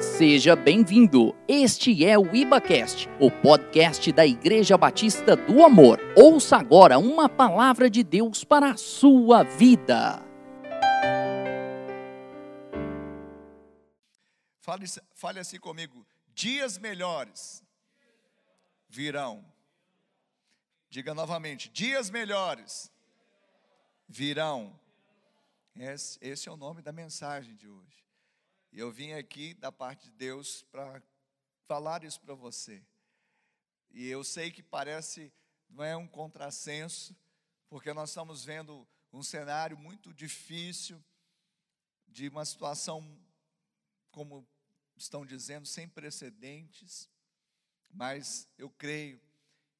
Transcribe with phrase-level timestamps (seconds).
[0.00, 1.34] Seja bem-vindo.
[1.48, 5.98] Este é o IbaCast, o podcast da Igreja Batista do Amor.
[6.16, 10.22] Ouça agora uma palavra de Deus para a sua vida.
[14.60, 17.60] Fale, fale assim comigo: dias melhores
[18.88, 19.44] virão.
[20.88, 22.88] Diga novamente: dias melhores
[24.08, 24.78] virão.
[25.74, 28.07] Esse, esse é o nome da mensagem de hoje.
[28.70, 31.02] E eu vim aqui da parte de Deus para
[31.66, 32.84] falar isso para você.
[33.90, 35.32] E eu sei que parece,
[35.68, 37.16] não é um contrassenso,
[37.68, 41.02] porque nós estamos vendo um cenário muito difícil,
[42.06, 43.20] de uma situação,
[44.10, 44.46] como
[44.96, 47.08] estão dizendo, sem precedentes,
[47.90, 49.20] mas eu creio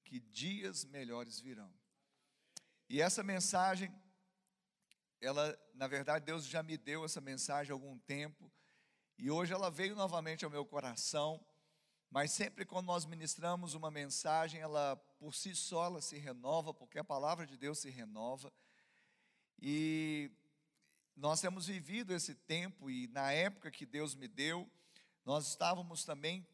[0.04, 1.72] que dias melhores virão.
[2.88, 3.92] E essa mensagem,
[5.20, 8.50] ela, na verdade, Deus já me deu essa mensagem há algum tempo,
[9.18, 11.44] e hoje ela veio novamente ao meu coração,
[12.08, 17.00] mas sempre quando nós ministramos uma mensagem, ela por si só ela se renova, porque
[17.00, 18.52] a palavra de Deus se renova.
[19.60, 20.30] E
[21.16, 24.70] nós temos vivido esse tempo e na época que Deus me deu,
[25.24, 26.46] nós estávamos também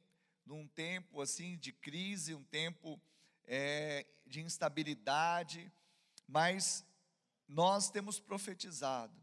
[0.46, 2.98] num tempo assim de crise, um tempo
[3.44, 5.70] é, de instabilidade,
[6.26, 6.82] mas
[7.46, 9.14] nós temos profetizado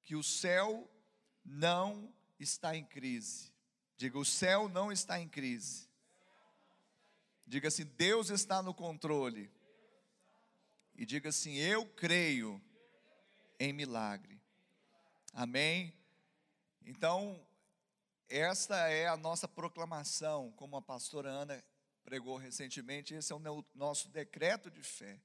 [0.00, 0.88] que o céu
[1.44, 3.52] não está em crise.
[3.96, 5.88] Diga, o céu não está em crise.
[7.46, 9.50] Diga assim: Deus está no controle.
[10.94, 12.60] E diga assim: Eu creio
[13.58, 14.40] em milagre.
[15.32, 15.94] Amém?
[16.84, 17.40] Então,
[18.28, 21.64] esta é a nossa proclamação, como a pastora Ana
[22.02, 25.20] pregou recentemente, esse é o nosso decreto de fé.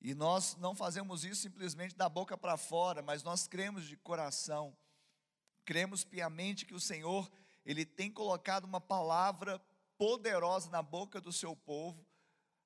[0.00, 4.76] E nós não fazemos isso simplesmente da boca para fora, mas nós cremos de coração
[5.68, 7.30] cremos piamente que o Senhor,
[7.62, 9.60] Ele tem colocado uma palavra
[9.98, 12.06] poderosa na boca do seu povo.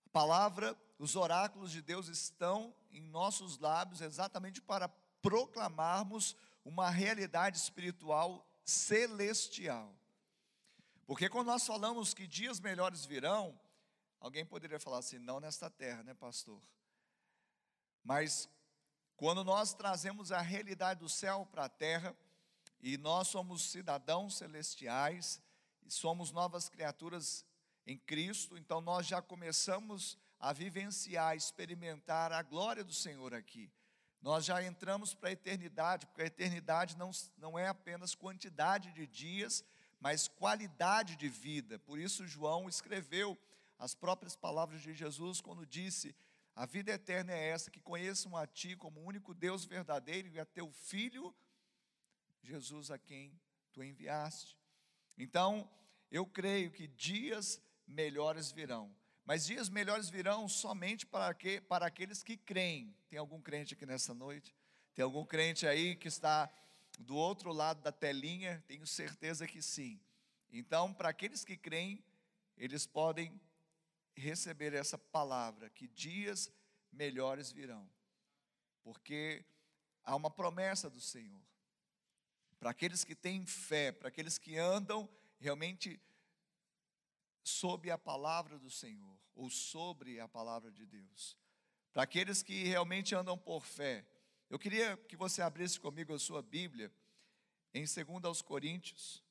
[0.07, 4.89] A palavra, os oráculos de Deus estão em nossos lábios exatamente para
[5.21, 9.93] proclamarmos uma realidade espiritual celestial.
[11.05, 13.59] Porque quando nós falamos que dias melhores virão,
[14.21, 16.63] alguém poderia falar assim, não nesta terra, né, pastor?
[18.05, 18.49] Mas
[19.17, 22.17] quando nós trazemos a realidade do céu para a terra,
[22.83, 25.41] e nós somos cidadãos celestiais,
[25.87, 27.47] somos novas criaturas
[27.87, 33.71] em Cristo, então nós já começamos a vivenciar, experimentar a glória do Senhor aqui.
[34.21, 39.07] Nós já entramos para a eternidade, porque a eternidade não, não é apenas quantidade de
[39.07, 39.65] dias,
[40.01, 41.79] mas qualidade de vida.
[41.79, 43.39] Por isso, João escreveu
[43.79, 46.15] as próprias palavras de Jesus quando disse:
[46.55, 50.41] A vida eterna é essa, que conheçam a Ti como o único Deus verdadeiro e
[50.41, 51.35] a Teu Filho
[52.43, 53.39] Jesus a quem
[53.73, 54.59] tu enviaste.
[55.17, 55.71] Então,
[56.11, 58.95] eu creio que dias melhores virão.
[59.25, 62.95] Mas dias melhores virão somente para, que, para aqueles que creem.
[63.09, 64.55] Tem algum crente aqui nessa noite?
[64.95, 66.53] Tem algum crente aí que está
[66.99, 68.63] do outro lado da telinha?
[68.67, 70.01] Tenho certeza que sim.
[70.51, 72.05] Então, para aqueles que creem,
[72.57, 73.41] eles podem
[74.15, 76.53] receber essa palavra, que dias
[76.93, 77.89] melhores virão.
[78.83, 79.45] Porque
[80.05, 81.41] há uma promessa do Senhor
[82.63, 86.01] para aqueles que têm fé, para aqueles que andam realmente
[87.43, 91.37] sob a palavra do Senhor, ou sobre a palavra de Deus,
[91.93, 94.07] para aqueles que realmente andam por fé.
[94.49, 96.89] Eu queria que você abrisse comigo a sua Bíblia
[97.75, 99.25] em 2 aos Coríntios.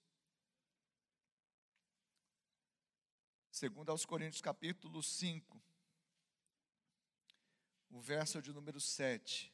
[3.58, 5.64] 2 aos Coríntios capítulo 5,
[7.92, 9.54] o verso de número 7.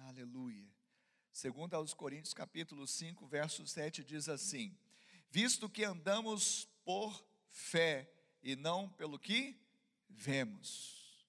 [0.00, 0.68] Aleluia.
[1.32, 4.76] Segundo aos Coríntios capítulo 5, verso 7 diz assim:
[5.30, 8.10] Visto que andamos por fé
[8.42, 9.58] e não pelo que
[10.08, 11.26] vemos.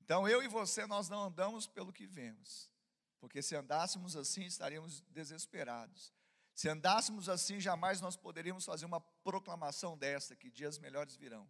[0.00, 2.70] Então eu e você nós não andamos pelo que vemos.
[3.18, 6.12] Porque se andássemos assim, estaríamos desesperados.
[6.54, 11.48] Se andássemos assim, jamais nós poderíamos fazer uma proclamação desta que dias melhores virão.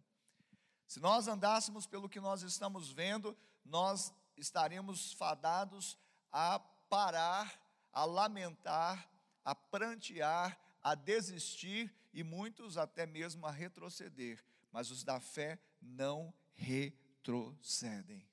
[0.87, 5.97] Se nós andássemos pelo que nós estamos vendo, nós estaríamos fadados
[6.37, 6.59] a
[6.89, 7.49] parar,
[7.93, 9.09] a lamentar,
[9.45, 14.43] a prantear, a desistir e muitos até mesmo a retroceder.
[14.69, 18.27] Mas os da fé não retrocedem.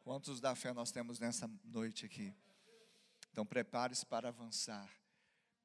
[0.00, 2.34] Quantos da fé nós temos nessa noite aqui?
[3.30, 4.90] Então prepare-se para avançar.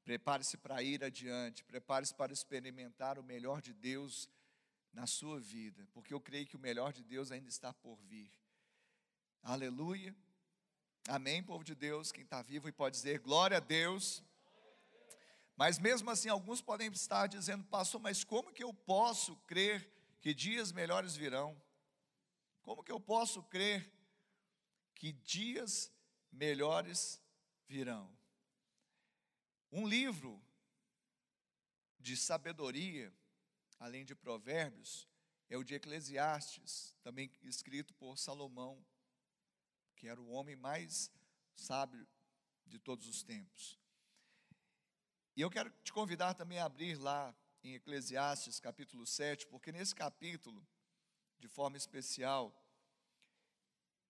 [0.04, 4.28] Prepare-se para ir adiante, prepare-se para experimentar o melhor de Deus
[4.92, 8.30] na sua vida, porque eu creio que o melhor de Deus ainda está por vir.
[9.42, 10.14] Aleluia.
[11.08, 14.22] Amém, povo de Deus, quem está vivo e pode dizer glória a Deus.
[15.56, 20.32] Mas mesmo assim, alguns podem estar dizendo, pastor, mas como que eu posso crer que
[20.34, 21.60] dias melhores virão?
[22.62, 23.90] Como que eu posso crer
[24.94, 25.92] que dias
[26.30, 27.20] melhores
[27.66, 28.10] virão?
[29.72, 30.40] Um livro
[31.98, 33.12] de sabedoria,
[33.78, 35.08] além de provérbios,
[35.48, 38.84] é o de Eclesiastes, também escrito por Salomão,
[40.00, 41.12] que era o homem mais
[41.54, 42.08] sábio
[42.64, 43.78] de todos os tempos.
[45.36, 49.94] E eu quero te convidar também a abrir lá em Eclesiastes capítulo 7, porque nesse
[49.94, 50.66] capítulo,
[51.38, 52.50] de forma especial,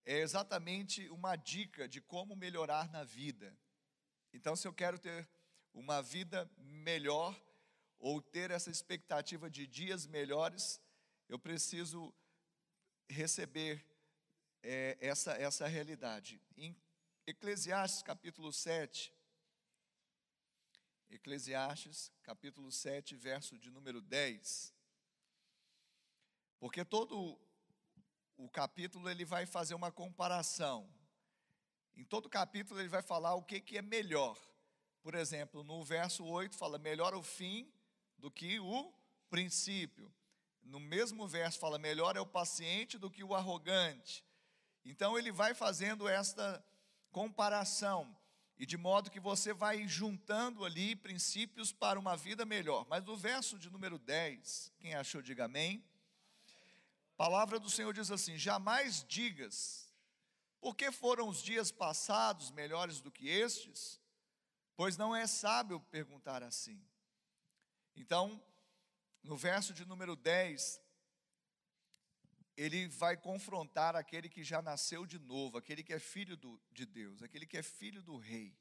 [0.05, 3.53] é exatamente uma dica de como melhorar na vida.
[4.31, 5.29] Então, se eu quero ter
[5.73, 7.37] uma vida melhor,
[7.99, 10.81] ou ter essa expectativa de dias melhores,
[11.27, 12.13] eu preciso
[13.09, 13.90] receber
[14.63, 16.41] é, essa, essa realidade.
[16.55, 16.75] Em
[17.25, 19.13] Eclesiastes capítulo 7,
[21.09, 24.73] Eclesiastes capítulo 7, verso de número 10.
[26.59, 27.39] Porque todo
[28.37, 30.89] o capítulo ele vai fazer uma comparação.
[31.95, 34.39] Em todo capítulo ele vai falar o que, que é melhor.
[35.03, 37.71] Por exemplo, no verso 8 fala melhor o fim
[38.17, 38.93] do que o
[39.29, 40.11] princípio.
[40.63, 44.23] No mesmo verso fala melhor é o paciente do que o arrogante.
[44.83, 46.63] Então ele vai fazendo esta
[47.11, 48.15] comparação
[48.57, 52.85] e de modo que você vai juntando ali princípios para uma vida melhor.
[52.87, 55.83] Mas no verso de número 10, quem achou diga amém.
[57.13, 59.91] A palavra do Senhor diz assim: Jamais digas,
[60.59, 63.99] porque foram os dias passados melhores do que estes?
[64.75, 66.83] Pois não é sábio perguntar assim.
[67.95, 68.41] Então,
[69.21, 70.80] no verso de número 10,
[72.57, 76.85] ele vai confrontar aquele que já nasceu de novo, aquele que é filho do, de
[76.85, 78.55] Deus, aquele que é filho do rei.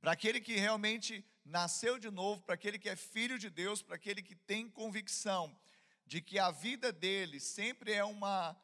[0.00, 3.96] Para aquele que realmente nasceu de novo, para aquele que é filho de Deus, para
[3.96, 5.58] aquele que tem convicção
[6.04, 8.56] de que a vida dele sempre é uma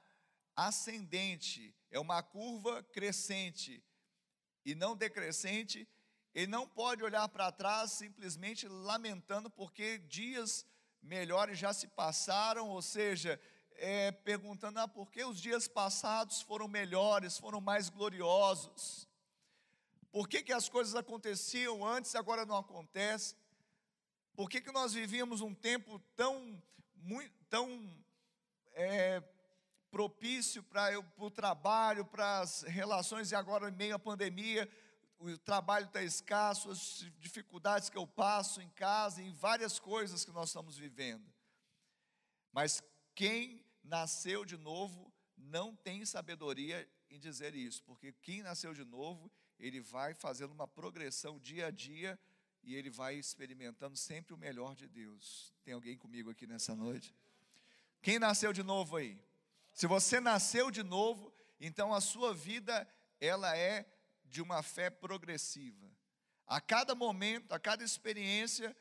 [0.54, 3.82] ascendente, é uma curva crescente
[4.64, 5.88] e não decrescente,
[6.34, 10.64] ele não pode olhar para trás simplesmente lamentando porque dias
[11.02, 13.40] melhores já se passaram, ou seja,
[13.82, 19.08] é, perguntando ah, por que os dias passados foram melhores, foram mais gloriosos.
[20.12, 23.36] Por que, que as coisas aconteciam antes e agora não acontecem?
[24.36, 26.62] Por que, que nós vivíamos um tempo tão,
[26.94, 27.92] muito, tão
[28.72, 29.20] é,
[29.90, 34.70] propício para o trabalho, para as relações, e agora, em meio à pandemia,
[35.18, 40.30] o trabalho está escasso, as dificuldades que eu passo em casa, em várias coisas que
[40.30, 41.26] nós estamos vivendo.
[42.52, 42.80] Mas
[43.12, 49.30] quem nasceu de novo não tem sabedoria em dizer isso, porque quem nasceu de novo,
[49.58, 52.18] ele vai fazendo uma progressão dia a dia
[52.62, 55.52] e ele vai experimentando sempre o melhor de Deus.
[55.64, 57.14] Tem alguém comigo aqui nessa noite?
[58.00, 59.18] Quem nasceu de novo aí?
[59.72, 62.88] Se você nasceu de novo, então a sua vida
[63.20, 63.86] ela é
[64.24, 65.90] de uma fé progressiva.
[66.46, 68.76] A cada momento, a cada experiência,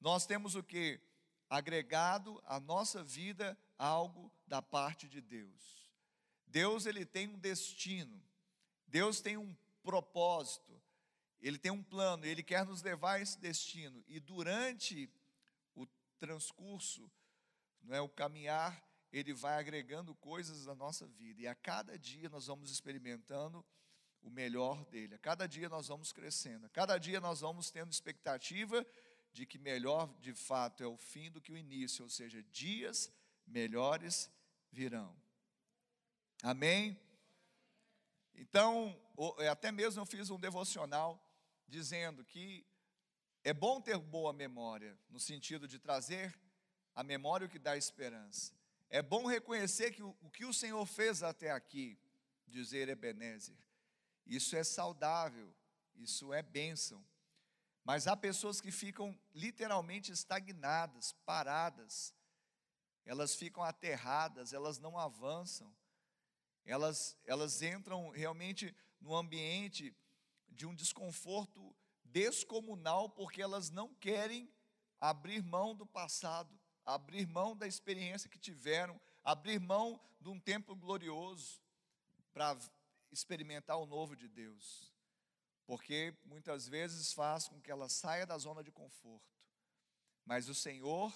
[0.00, 1.00] nós temos o que?
[1.48, 5.90] Agregado à nossa vida algo da parte de Deus.
[6.46, 8.22] Deus ele tem um destino.
[8.86, 10.80] Deus tem um propósito.
[11.40, 14.02] Ele tem um plano, ele quer nos levar a esse destino.
[14.08, 15.10] E durante
[15.74, 15.86] o
[16.18, 17.10] transcurso,
[17.82, 18.82] não é o caminhar,
[19.12, 21.42] ele vai agregando coisas na nossa vida.
[21.42, 23.64] E a cada dia nós vamos experimentando
[24.22, 25.14] o melhor dele.
[25.14, 26.64] A cada dia nós vamos crescendo.
[26.64, 28.84] A cada dia nós vamos tendo expectativa
[29.34, 33.12] de que melhor de fato é o fim do que o início, ou seja, dias
[33.44, 34.30] melhores
[34.70, 35.14] virão.
[36.40, 36.98] Amém?
[38.36, 38.96] Então,
[39.38, 41.20] é, até mesmo eu fiz um devocional
[41.66, 42.64] dizendo que
[43.42, 46.32] é bom ter boa memória, no sentido de trazer
[46.94, 48.52] a memória o que dá esperança.
[48.88, 51.98] É bom reconhecer que o, o que o Senhor fez até aqui,
[52.46, 53.56] dizer Ebenezer.
[54.24, 55.52] Isso é saudável,
[55.96, 57.04] isso é bênção.
[57.84, 62.14] Mas há pessoas que ficam literalmente estagnadas, paradas,
[63.04, 65.70] elas ficam aterradas, elas não avançam,
[66.64, 69.94] elas, elas entram realmente no ambiente
[70.48, 74.50] de um desconforto descomunal, porque elas não querem
[74.98, 80.74] abrir mão do passado, abrir mão da experiência que tiveram, abrir mão de um tempo
[80.74, 81.60] glorioso,
[82.32, 82.58] para
[83.12, 84.93] experimentar o novo de Deus.
[85.66, 89.34] Porque muitas vezes faz com que ela saia da zona de conforto.
[90.24, 91.12] Mas o Senhor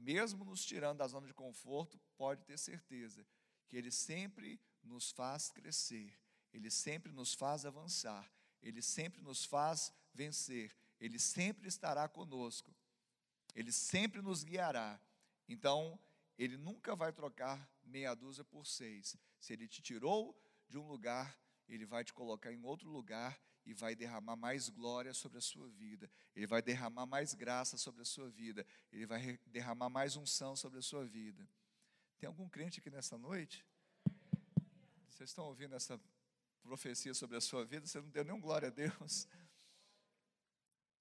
[0.00, 3.26] mesmo nos tirando da zona de conforto, pode ter certeza
[3.68, 6.18] que Ele sempre nos faz crescer,
[6.52, 8.30] Ele sempre nos faz avançar,
[8.62, 12.74] ele sempre nos faz vencer, ele sempre estará conosco,
[13.54, 15.00] ele sempre nos guiará.
[15.48, 15.98] Então,
[16.36, 19.16] ele nunca vai trocar meia dúzia por seis.
[19.38, 23.74] Se ele te tirou de um lugar, ele vai te colocar em outro lugar e
[23.74, 28.04] vai derramar mais glória sobre a sua vida, Ele vai derramar mais graça sobre a
[28.04, 31.48] sua vida, Ele vai derramar mais unção sobre a sua vida.
[32.18, 33.64] Tem algum crente aqui nessa noite?
[35.08, 36.00] Vocês estão ouvindo essa
[36.64, 37.86] profecia sobre a sua vida?
[37.86, 39.28] Você não deu nenhum glória a Deus.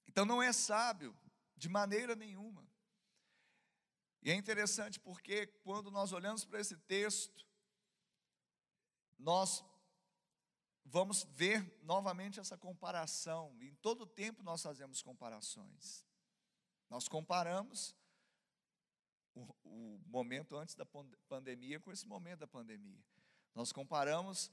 [0.07, 1.17] Então não é sábio,
[1.57, 2.63] de maneira nenhuma.
[4.21, 7.47] E é interessante porque quando nós olhamos para esse texto,
[9.17, 9.63] nós
[10.89, 13.55] vamos ver novamente essa comparação.
[13.61, 16.05] Em todo tempo nós fazemos comparações.
[16.89, 17.95] Nós comparamos
[19.35, 20.85] o, o, momento antes da
[21.27, 23.03] pandemia com esse momento da pandemia.
[23.53, 24.51] Nós comparamos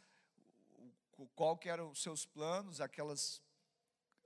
[1.16, 3.42] o, qual que eram os seus planos, aquelas,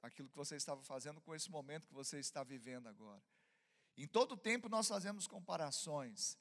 [0.02, 3.22] aquilo que você estava fazendo com esse momento que você está vivendo agora.
[3.96, 6.36] Em todo tempo nós fazemos comparações,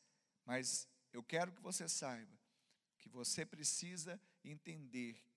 [0.45, 2.39] mas eu quero que você saiba
[2.97, 5.28] que você precisa entender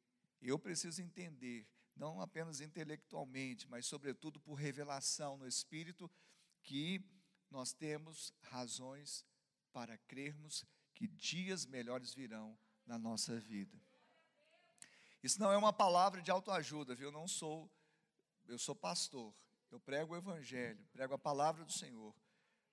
[0.48, 6.10] eu preciso entender, não apenas intelectualmente, mas sobretudo por revelação no Espírito,
[6.62, 7.00] que
[7.50, 9.24] nós temos razões
[9.72, 13.78] para crermos que dias melhores virão na nossa vida.
[15.22, 17.08] Isso não é uma palavra de autoajuda, viu?
[17.08, 17.70] Eu não sou,
[18.48, 19.32] eu sou pastor,
[19.70, 22.14] eu prego o Evangelho, prego a palavra do Senhor,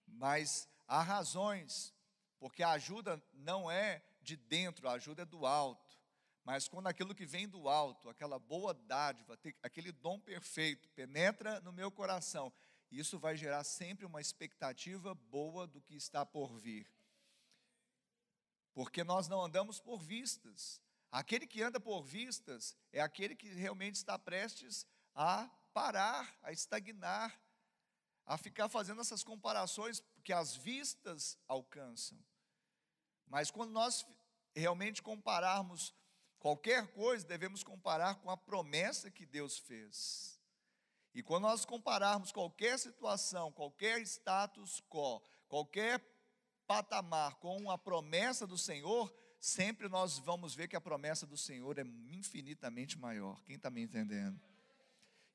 [0.07, 1.93] mas há razões,
[2.39, 5.98] porque a ajuda não é de dentro, a ajuda é do alto.
[6.51, 11.71] Mas quando aquilo que vem do alto, aquela boa dádiva, aquele dom perfeito, penetra no
[11.71, 12.51] meu coração,
[12.89, 16.91] isso vai gerar sempre uma expectativa boa do que está por vir.
[18.73, 20.81] Porque nós não andamos por vistas.
[21.11, 27.39] Aquele que anda por vistas é aquele que realmente está prestes a parar, a estagnar,
[28.25, 32.17] a ficar fazendo essas comparações que as vistas alcançam.
[33.27, 34.03] Mas quando nós
[34.55, 35.93] realmente compararmos
[36.39, 40.39] Qualquer coisa devemos comparar com a promessa que Deus fez.
[41.13, 46.01] E quando nós compararmos qualquer situação, qualquer status quo, qualquer
[46.65, 51.77] patamar com a promessa do Senhor, sempre nós vamos ver que a promessa do Senhor
[51.77, 53.41] é infinitamente maior.
[53.43, 54.39] Quem está me entendendo?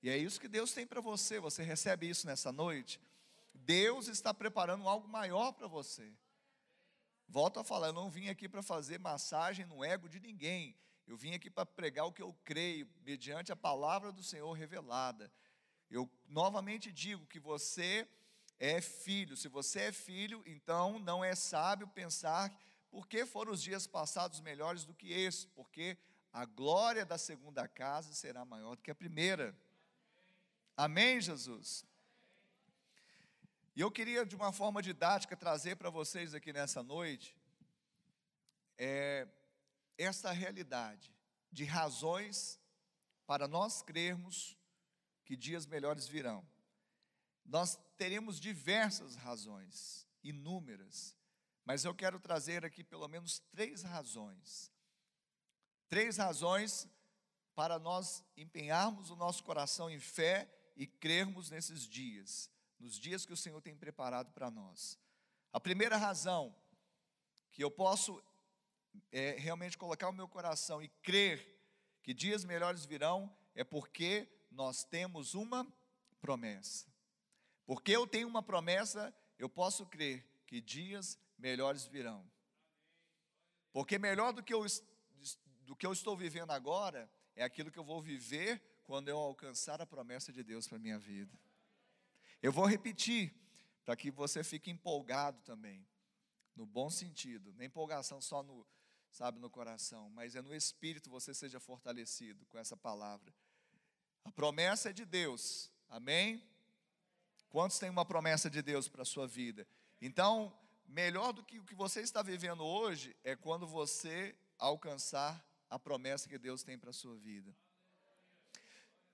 [0.02, 1.38] E é isso que Deus tem para você.
[1.40, 3.00] Você recebe isso nessa noite?
[3.52, 6.12] Deus está preparando algo maior para você.
[7.28, 10.76] Volto a falar, eu não vim aqui para fazer massagem no ego de ninguém.
[11.06, 15.30] Eu vim aqui para pregar o que eu creio, mediante a palavra do Senhor revelada.
[15.90, 18.08] Eu novamente digo que você
[18.58, 19.36] é filho.
[19.36, 22.50] Se você é filho, então não é sábio pensar
[22.90, 25.98] por que foram os dias passados melhores do que esse, porque
[26.32, 29.54] a glória da segunda casa será maior do que a primeira.
[30.76, 31.84] Amém, Jesus?
[33.76, 37.36] E eu queria, de uma forma didática, trazer para vocês aqui nessa noite,
[38.78, 39.26] é,
[39.96, 41.14] essa realidade
[41.50, 42.60] de razões
[43.26, 44.56] para nós crermos
[45.24, 46.46] que dias melhores virão.
[47.44, 51.16] Nós teremos diversas razões, inúmeras,
[51.64, 54.70] mas eu quero trazer aqui pelo menos três razões.
[55.88, 56.88] Três razões
[57.54, 63.32] para nós empenharmos o nosso coração em fé e crermos nesses dias, nos dias que
[63.32, 64.98] o Senhor tem preparado para nós.
[65.52, 66.54] A primeira razão
[67.52, 68.22] que eu posso
[69.10, 71.54] é, realmente colocar o meu coração e crer
[72.02, 75.66] que dias melhores virão, é porque nós temos uma
[76.20, 76.86] promessa.
[77.66, 82.24] Porque eu tenho uma promessa, eu posso crer que dias melhores virão.
[83.72, 84.64] Porque melhor do que eu,
[85.62, 89.80] do que eu estou vivendo agora é aquilo que eu vou viver quando eu alcançar
[89.80, 91.36] a promessa de Deus para a minha vida.
[92.42, 93.34] Eu vou repetir,
[93.84, 95.86] para que você fique empolgado também,
[96.54, 98.66] no bom sentido, nem empolgação só no,
[99.14, 103.32] sabe, no coração, mas é no espírito você seja fortalecido com essa palavra.
[104.24, 106.42] A promessa é de Deus, amém?
[107.48, 109.68] Quantos têm uma promessa de Deus para a sua vida?
[110.00, 110.52] Então,
[110.84, 116.28] melhor do que o que você está vivendo hoje é quando você alcançar a promessa
[116.28, 117.54] que Deus tem para a sua vida.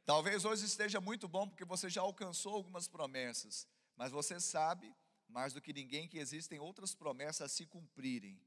[0.07, 4.95] Talvez hoje esteja muito bom porque você já alcançou algumas promessas, mas você sabe,
[5.29, 8.41] mais do que ninguém, que existem outras promessas a se cumprirem.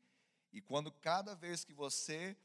[0.53, 2.38] E quando cada vez que você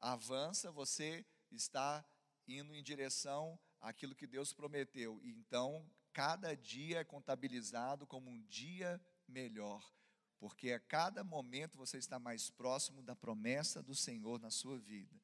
[0.00, 2.04] avança, você está
[2.48, 5.20] indo em direção àquilo que Deus prometeu.
[5.22, 9.92] E então, cada dia é contabilizado como um dia melhor,
[10.38, 15.14] porque a cada momento você está mais próximo da promessa do Senhor na sua vida.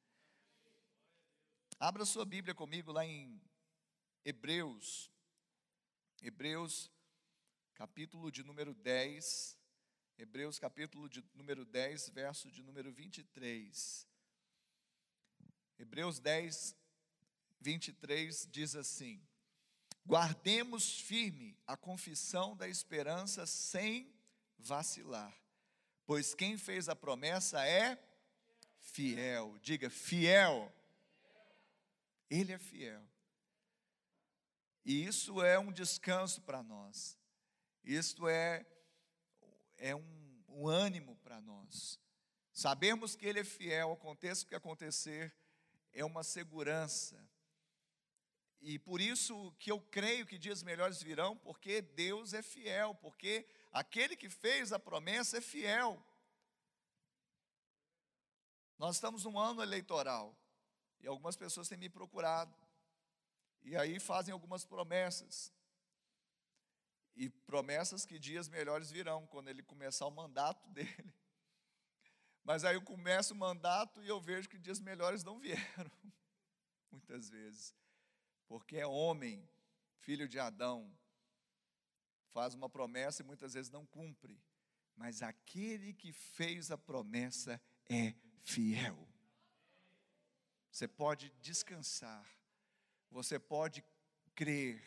[1.80, 3.40] Abra sua Bíblia comigo lá em
[4.24, 5.10] Hebreus,
[6.22, 6.90] Hebreus,
[7.74, 9.58] capítulo de número 10,
[10.18, 14.06] Hebreus, capítulo de número 10, verso de número 23.
[15.78, 16.74] Hebreus 10,
[17.60, 19.20] 23 diz assim:
[20.06, 24.10] Guardemos firme a confissão da esperança sem
[24.58, 25.36] vacilar,
[26.06, 28.02] pois quem fez a promessa é
[28.80, 29.58] fiel.
[29.60, 30.72] Diga, fiel.
[32.30, 33.06] Ele é fiel.
[34.82, 37.18] E isso é um descanso para nós.
[37.84, 38.64] Isto é,
[39.76, 42.00] é um, um ânimo para nós.
[42.52, 45.34] Sabemos que Ele é fiel, aconteça o que acontecer,
[45.92, 47.16] é uma segurança.
[48.60, 53.46] E por isso que eu creio que dias melhores virão, porque Deus é fiel, porque
[53.70, 56.02] aquele que fez a promessa é fiel.
[58.78, 60.36] Nós estamos num ano eleitoral
[61.00, 62.54] e algumas pessoas têm me procurado
[63.62, 65.52] e aí fazem algumas promessas.
[67.16, 71.14] E promessas que dias melhores virão, quando ele começar o mandato dele.
[72.44, 75.90] Mas aí eu começo o mandato e eu vejo que dias melhores não vieram.
[76.92, 77.74] Muitas vezes.
[78.46, 79.48] Porque é homem,
[79.98, 80.96] filho de Adão,
[82.32, 84.40] faz uma promessa e muitas vezes não cumpre.
[84.94, 89.08] Mas aquele que fez a promessa é fiel.
[90.70, 92.24] Você pode descansar
[93.10, 93.82] você pode
[94.34, 94.82] crer,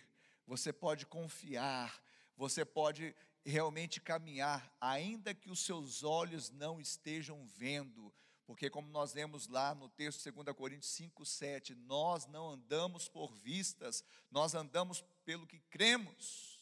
[0.46, 2.02] você pode confiar,
[2.40, 3.14] você pode
[3.46, 8.14] realmente caminhar, ainda que os seus olhos não estejam vendo,
[8.46, 13.36] porque, como nós lemos lá no texto 2 Coríntios 5, 7, nós não andamos por
[13.36, 16.59] vistas, nós andamos pelo que cremos.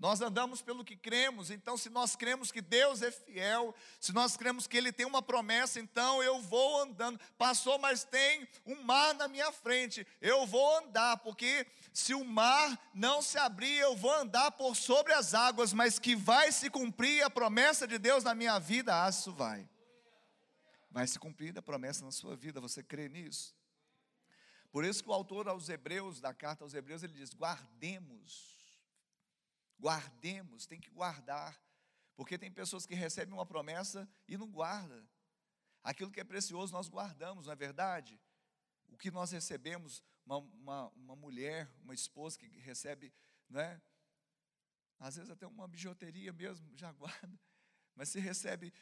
[0.00, 4.34] Nós andamos pelo que cremos, então, se nós cremos que Deus é fiel, se nós
[4.34, 7.20] cremos que Ele tem uma promessa, então eu vou andando.
[7.36, 12.90] Passou, mas tem um mar na minha frente, eu vou andar, porque se o mar
[12.94, 17.22] não se abrir, eu vou andar por sobre as águas, mas que vai se cumprir
[17.22, 19.68] a promessa de Deus na minha vida, ah, isso vai.
[20.90, 23.54] Vai se cumprir a promessa na sua vida, você crê nisso?
[24.72, 28.59] Por isso que o autor aos Hebreus, da carta aos Hebreus, ele diz: guardemos
[29.80, 31.60] Guardemos, tem que guardar.
[32.14, 35.08] Porque tem pessoas que recebem uma promessa e não guardam.
[35.82, 38.20] Aquilo que é precioso nós guardamos, não é verdade?
[38.88, 43.12] O que nós recebemos, uma, uma, uma mulher, uma esposa que recebe,
[43.48, 43.80] né?
[44.98, 47.40] Às vezes até uma bijuteria mesmo, já guarda.
[47.94, 48.72] Mas se recebe,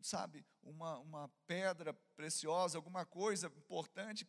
[0.00, 4.28] sabe, uma, uma pedra preciosa, alguma coisa importante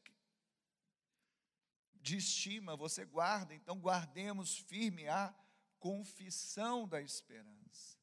[2.02, 3.54] de estima, você guarda.
[3.54, 5.34] Então guardemos firme a
[5.82, 7.98] confissão da esperança.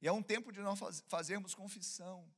[0.00, 2.32] E é um tempo de nós fazermos confissão.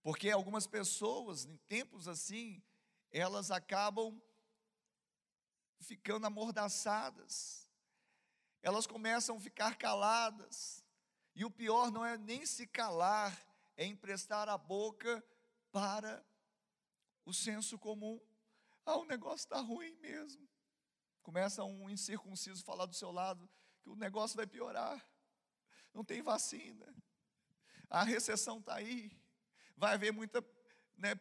[0.00, 2.62] Porque algumas pessoas, em tempos assim,
[3.10, 4.22] elas acabam
[5.80, 7.68] ficando amordaçadas.
[8.62, 10.84] Elas começam a ficar caladas.
[11.34, 13.44] E o pior não é nem se calar,
[13.76, 15.22] é emprestar a boca
[15.72, 16.24] para
[17.24, 18.20] o senso comum.
[18.84, 20.48] Ah, o negócio está ruim mesmo.
[21.26, 23.50] Começa um incircunciso falar do seu lado
[23.82, 25.04] que o negócio vai piorar.
[25.92, 26.86] Não tem vacina.
[27.90, 29.10] A recessão está aí.
[29.76, 30.40] Vai haver muita
[30.96, 31.16] né,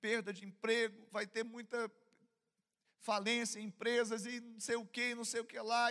[0.00, 1.92] perda de emprego, vai ter muita
[2.96, 5.90] falência em empresas e não sei o que, não sei o que lá.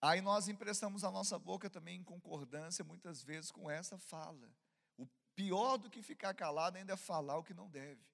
[0.00, 4.54] Aí nós emprestamos a nossa boca também em concordância, muitas vezes, com essa fala.
[4.96, 8.11] O pior do que ficar calado ainda é falar o que não deve.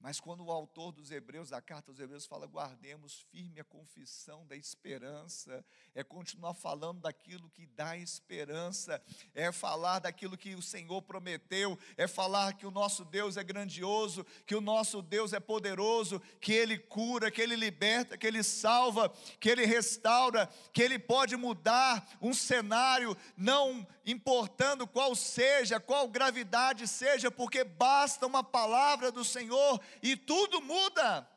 [0.00, 4.46] Mas quando o autor dos Hebreus, da carta aos Hebreus, fala, guardemos firme a confissão
[4.46, 5.62] da esperança,
[5.94, 9.02] é continuar falando daquilo que dá esperança,
[9.34, 14.24] é falar daquilo que o Senhor prometeu, é falar que o nosso Deus é grandioso,
[14.46, 19.12] que o nosso Deus é poderoso, que Ele cura, que Ele liberta, que Ele salva,
[19.38, 26.88] que Ele restaura, que Ele pode mudar um cenário, não importando qual seja, qual gravidade
[26.88, 31.28] seja, porque basta uma palavra do Senhor e tudo muda.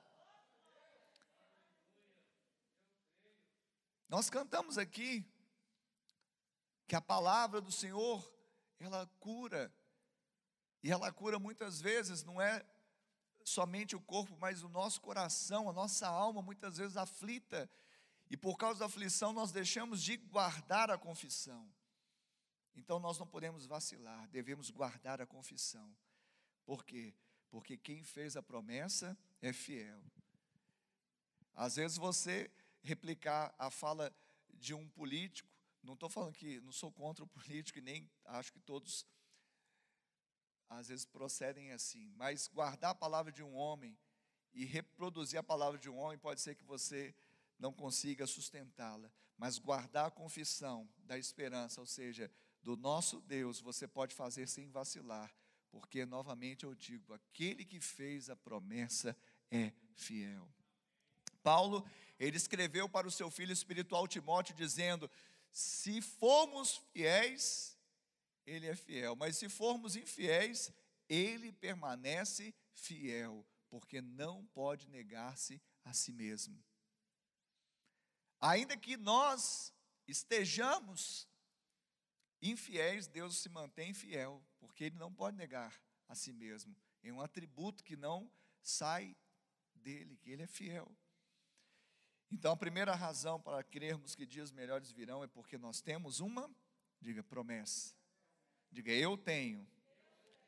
[4.08, 5.26] Nós cantamos aqui
[6.88, 8.32] que a palavra do Senhor,
[8.80, 9.74] ela cura.
[10.84, 12.64] E ela cura muitas vezes, não é
[13.44, 17.70] somente o corpo, mas o nosso coração, a nossa alma, muitas vezes aflita.
[18.30, 21.68] E por causa da aflição, nós deixamos de guardar a confissão.
[22.76, 25.96] Então nós não podemos vacilar, devemos guardar a confissão.
[26.66, 27.14] Por quê?
[27.54, 30.04] Porque quem fez a promessa é fiel.
[31.54, 32.50] Às vezes você
[32.82, 34.12] replicar a fala
[34.56, 35.48] de um político,
[35.84, 39.06] não estou falando que não sou contra o político e nem acho que todos
[40.68, 43.96] às vezes procedem assim, mas guardar a palavra de um homem
[44.52, 47.14] e reproduzir a palavra de um homem pode ser que você
[47.60, 52.32] não consiga sustentá-la, mas guardar a confissão da esperança, ou seja,
[52.64, 55.32] do nosso Deus, você pode fazer sem vacilar,
[55.74, 59.18] porque novamente eu digo, aquele que fez a promessa
[59.50, 60.48] é fiel.
[61.42, 61.84] Paulo,
[62.20, 65.10] ele escreveu para o seu filho espiritual Timóteo dizendo:
[65.52, 67.76] se formos fiéis,
[68.46, 70.72] ele é fiel, mas se formos infiéis,
[71.10, 76.64] ele permanece fiel, porque não pode negar-se a si mesmo.
[78.40, 79.74] Ainda que nós
[80.08, 81.28] estejamos
[82.40, 86.76] infiéis, Deus se mantém fiel, porque Ele não pode negar a si mesmo.
[87.02, 88.30] É um atributo que não
[88.62, 89.16] sai
[89.76, 90.90] dele, que Ele é fiel.
[92.32, 96.50] Então, a primeira razão para crermos que dias melhores virão é porque nós temos uma,
[97.00, 97.94] diga, promessa.
[98.72, 99.68] Diga, eu tenho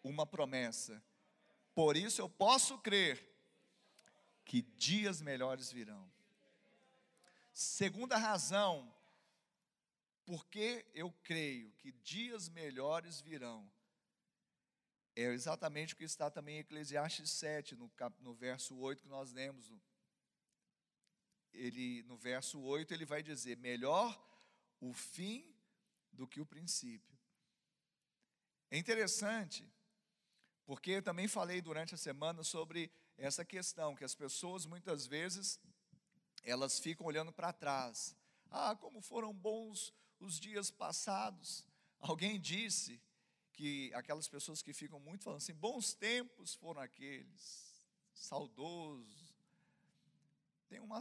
[0.03, 1.03] uma promessa.
[1.75, 3.23] Por isso eu posso crer
[4.43, 6.09] que dias melhores virão.
[7.51, 8.93] Segunda razão,
[10.25, 13.69] porque eu creio que dias melhores virão,
[15.15, 19.07] é exatamente o que está também em Eclesiastes 7, no, cap, no verso 8 que
[19.07, 19.71] nós lemos.
[21.53, 24.21] Ele, no verso 8, ele vai dizer: melhor
[24.81, 25.55] o fim
[26.11, 27.17] do que o princípio.
[28.69, 29.65] É interessante,
[30.65, 35.61] porque eu também falei durante a semana sobre essa questão, que as pessoas muitas vezes
[36.43, 38.15] elas ficam olhando para trás.
[38.51, 41.65] Ah, como foram bons os dias passados.
[41.99, 43.01] Alguém disse
[43.55, 47.81] que aquelas pessoas que ficam muito falando assim, bons tempos foram aqueles,
[48.13, 49.33] saudoso.
[50.67, 50.99] Tem uma,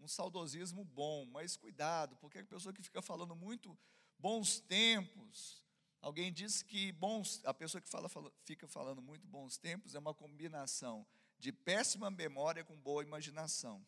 [0.00, 3.78] um saudosismo bom, mas cuidado, porque a pessoa que fica falando muito
[4.18, 5.62] bons tempos,
[6.00, 9.98] alguém disse que bons, a pessoa que fala, fala, fica falando muito bons tempos é
[9.98, 11.06] uma combinação
[11.38, 13.86] de péssima memória com boa imaginação.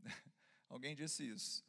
[0.68, 1.64] Alguém disse isso.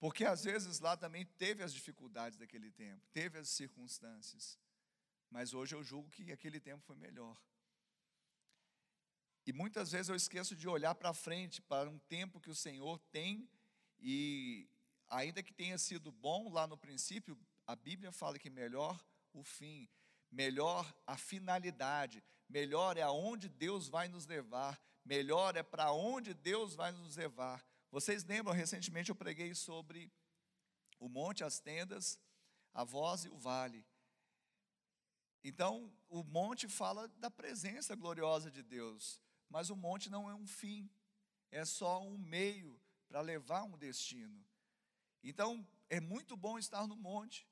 [0.00, 4.58] Porque às vezes lá também teve as dificuldades daquele tempo, teve as circunstâncias.
[5.30, 7.38] Mas hoje eu julgo que aquele tempo foi melhor.
[9.46, 12.98] E muitas vezes eu esqueço de olhar para frente, para um tempo que o Senhor
[13.12, 13.48] tem,
[13.98, 14.66] e
[15.08, 18.98] ainda que tenha sido bom lá no princípio, a Bíblia fala que melhor
[19.34, 19.88] o fim,
[20.30, 26.74] melhor a finalidade, melhor é aonde Deus vai nos levar, melhor é para onde Deus
[26.74, 27.64] vai nos levar.
[27.90, 30.12] Vocês lembram, recentemente eu preguei sobre
[30.98, 32.20] o monte, as tendas,
[32.72, 33.84] a voz e o vale.
[35.42, 40.46] Então, o monte fala da presença gloriosa de Deus, mas o monte não é um
[40.46, 40.90] fim,
[41.50, 44.44] é só um meio para levar um destino.
[45.22, 47.48] Então, é muito bom estar no monte,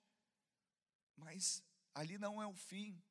[1.16, 3.02] mas ali não é o fim,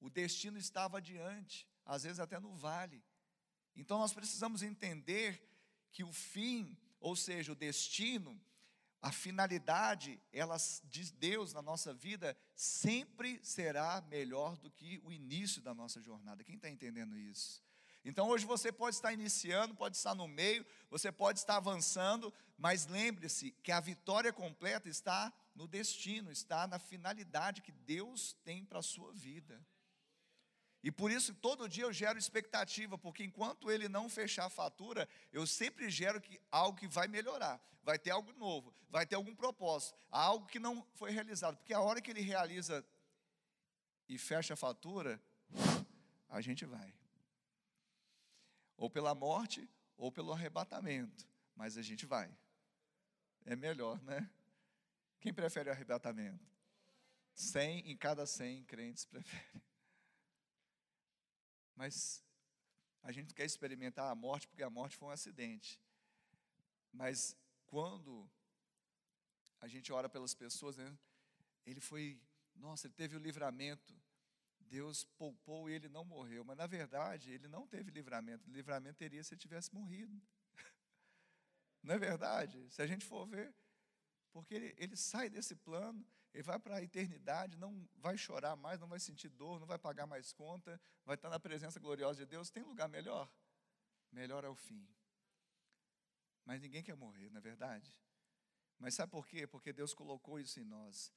[0.00, 3.02] o destino estava adiante, às vezes até no vale.
[3.76, 5.42] Então nós precisamos entender
[5.94, 8.38] que o fim, ou seja, o destino,
[9.00, 15.62] a finalidade, elas de Deus na nossa vida sempre será melhor do que o início
[15.62, 16.42] da nossa jornada.
[16.42, 17.62] Quem está entendendo isso?
[18.04, 22.86] Então hoje você pode estar iniciando, pode estar no meio, você pode estar avançando, mas
[22.86, 28.80] lembre-se que a vitória completa está no destino, está na finalidade que Deus tem para
[28.80, 29.64] a sua vida.
[30.84, 35.08] E por isso todo dia eu gero expectativa, porque enquanto ele não fechar a fatura,
[35.32, 39.34] eu sempre gero que, algo que vai melhorar, vai ter algo novo, vai ter algum
[39.34, 41.56] propósito, algo que não foi realizado.
[41.56, 42.84] Porque a hora que ele realiza
[44.06, 45.18] e fecha a fatura,
[46.28, 46.92] a gente vai.
[48.76, 49.66] Ou pela morte,
[49.96, 52.30] ou pelo arrebatamento, mas a gente vai.
[53.46, 54.30] É melhor, né?
[55.18, 56.44] Quem prefere o arrebatamento?
[57.34, 59.62] Cem em cada cem crentes preferem.
[61.74, 62.24] Mas
[63.02, 65.80] a gente quer experimentar a morte porque a morte foi um acidente.
[66.92, 68.30] Mas quando
[69.60, 70.96] a gente ora pelas pessoas, né,
[71.66, 72.20] ele foi,
[72.54, 73.94] nossa, ele teve o livramento.
[74.60, 76.44] Deus poupou e ele não morreu.
[76.44, 78.48] Mas na verdade, ele não teve livramento.
[78.48, 80.20] O livramento teria se ele tivesse morrido.
[81.82, 82.66] Não é verdade?
[82.70, 83.54] Se a gente for ver,
[84.32, 86.04] porque ele, ele sai desse plano,
[86.34, 89.78] ele vai para a eternidade, não vai chorar mais, não vai sentir dor, não vai
[89.78, 92.50] pagar mais conta, vai estar na presença gloriosa de Deus.
[92.50, 93.32] Tem lugar melhor?
[94.10, 94.84] Melhor é o fim.
[96.44, 97.96] Mas ninguém quer morrer, não é verdade?
[98.80, 99.46] Mas sabe por quê?
[99.46, 101.12] Porque Deus colocou isso em nós.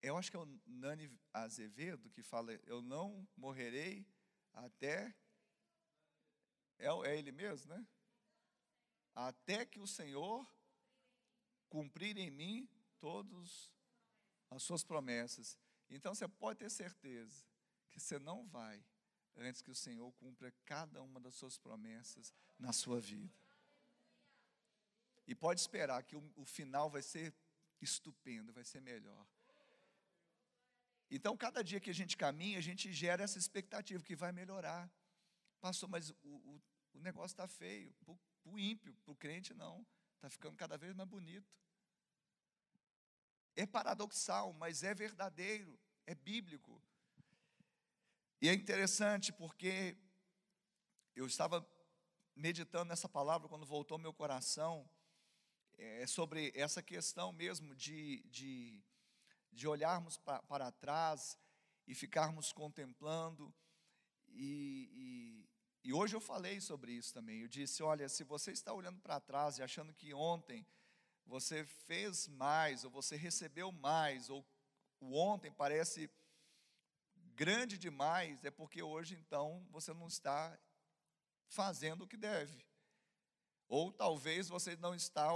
[0.00, 4.06] Eu acho que é o Nani Azevedo que fala: Eu não morrerei
[4.54, 5.14] até.
[6.78, 7.86] É, é ele mesmo, né?
[9.14, 10.50] Até que o Senhor
[11.68, 12.68] cumprir em mim
[13.00, 13.72] todas
[14.50, 15.58] as suas promessas.
[15.88, 17.44] Então você pode ter certeza
[17.90, 18.84] que você não vai
[19.36, 23.32] antes que o Senhor cumpra cada uma das suas promessas na sua vida.
[25.26, 27.34] E pode esperar que o, o final vai ser
[27.80, 29.26] estupendo, vai ser melhor.
[31.10, 34.88] Então, cada dia que a gente caminha, a gente gera essa expectativa que vai melhorar.
[35.60, 36.62] Pastor, mas o, o,
[36.94, 37.92] o negócio está feio.
[37.94, 39.84] Para o ímpio, para o crente, não.
[40.16, 41.48] Está ficando cada vez mais bonito.
[43.56, 46.82] É paradoxal, mas é verdadeiro, é bíblico.
[48.40, 49.96] E é interessante porque
[51.14, 51.66] eu estava
[52.34, 54.88] meditando nessa palavra quando voltou meu coração,
[55.76, 58.82] é, sobre essa questão mesmo de, de,
[59.52, 61.38] de olharmos pra, para trás
[61.86, 63.52] e ficarmos contemplando.
[64.28, 65.46] E,
[65.84, 67.40] e, e hoje eu falei sobre isso também.
[67.40, 70.66] Eu disse: olha, se você está olhando para trás e achando que ontem
[71.30, 74.44] você fez mais, ou você recebeu mais, ou
[74.98, 76.10] o ontem parece
[77.36, 80.58] grande demais, é porque hoje então você não está
[81.48, 82.66] fazendo o que deve.
[83.68, 85.30] Ou talvez você não está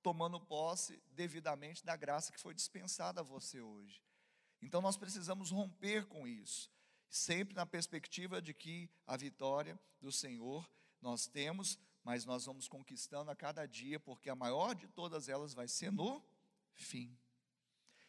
[0.00, 4.00] tomando posse devidamente da graça que foi dispensada a você hoje.
[4.62, 6.70] Então nós precisamos romper com isso,
[7.10, 13.32] sempre na perspectiva de que a vitória do Senhor nós temos, mas nós vamos conquistando
[13.32, 16.24] a cada dia, porque a maior de todas elas vai ser no
[16.72, 17.18] fim.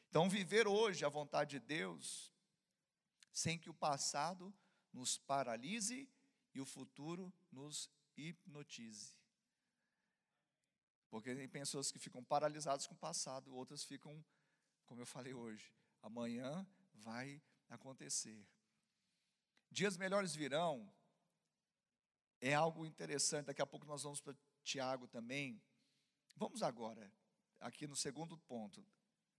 [0.08, 2.32] Então, viver hoje a vontade de Deus
[3.34, 4.54] sem que o passado
[4.94, 6.08] nos paralise
[6.54, 9.16] e o futuro nos hipnotize.
[11.10, 14.24] Porque tem pessoas que ficam paralisadas com o passado, outras ficam,
[14.86, 18.48] como eu falei hoje, amanhã vai acontecer.
[19.72, 20.88] Dias melhores virão,
[22.41, 25.62] é algo interessante, daqui a pouco nós vamos para Tiago também.
[26.36, 27.12] Vamos agora,
[27.60, 28.86] aqui no segundo ponto,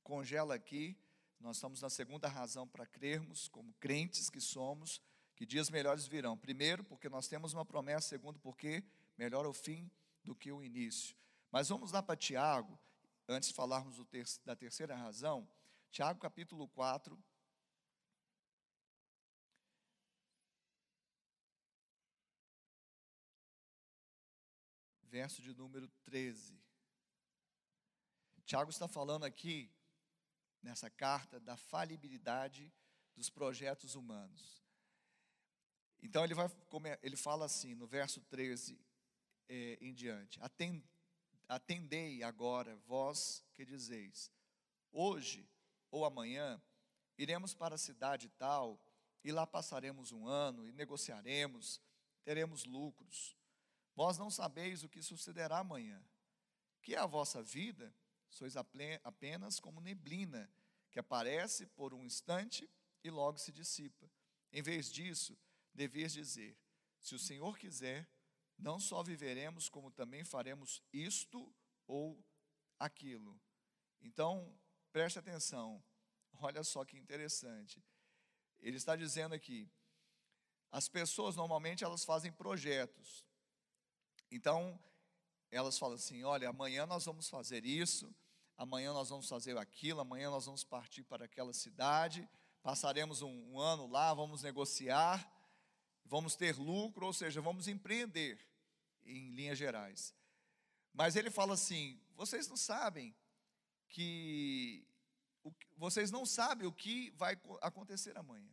[0.02, 0.98] congela aqui
[1.40, 5.00] nós estamos na segunda razão para crermos, como crentes que somos,
[5.36, 6.36] que dias melhores virão.
[6.36, 8.08] Primeiro, porque nós temos uma promessa.
[8.08, 8.82] Segundo, porque
[9.16, 9.88] melhor o fim
[10.24, 11.16] do que o início.
[11.50, 12.78] Mas vamos lá para Tiago,
[13.28, 15.48] antes de falarmos ter da terceira razão.
[15.90, 17.16] Tiago, capítulo 4.
[25.10, 26.60] Verso de número 13.
[28.44, 29.70] Tiago está falando aqui
[30.62, 32.72] nessa carta da falibilidade
[33.16, 34.62] dos projetos humanos.
[36.02, 36.48] Então ele, vai,
[37.02, 38.78] ele fala assim, no verso 13
[39.48, 40.38] é, em diante:
[41.48, 44.30] Atendei agora, vós que dizeis,
[44.92, 45.48] hoje
[45.90, 46.62] ou amanhã
[47.16, 48.80] iremos para a cidade tal,
[49.24, 51.80] e lá passaremos um ano e negociaremos,
[52.24, 53.36] teremos lucros.
[53.98, 56.00] Vós não sabeis o que sucederá amanhã.
[56.80, 57.92] Que é a vossa vida?
[58.30, 60.50] sois apenas como neblina,
[60.90, 62.68] que aparece por um instante
[63.02, 64.08] e logo se dissipa.
[64.52, 65.36] Em vez disso,
[65.74, 66.56] deveis dizer:
[67.00, 68.08] se o Senhor quiser,
[68.56, 71.52] não só viveremos, como também faremos isto
[71.86, 72.24] ou
[72.78, 73.40] aquilo.
[74.00, 74.56] Então,
[74.92, 75.82] preste atenção,
[76.40, 77.82] olha só que interessante.
[78.60, 79.70] Ele está dizendo aqui:
[80.70, 83.27] as pessoas normalmente elas fazem projetos.
[84.30, 84.78] Então,
[85.50, 88.14] elas falam assim: olha, amanhã nós vamos fazer isso,
[88.56, 92.28] amanhã nós vamos fazer aquilo, amanhã nós vamos partir para aquela cidade,
[92.62, 95.30] passaremos um, um ano lá, vamos negociar,
[96.04, 98.38] vamos ter lucro, ou seja, vamos empreender,
[99.04, 100.14] em linhas gerais.
[100.92, 103.14] Mas ele fala assim: vocês não sabem
[103.88, 104.86] que.
[105.42, 108.52] O, vocês não sabem o que vai acontecer amanhã.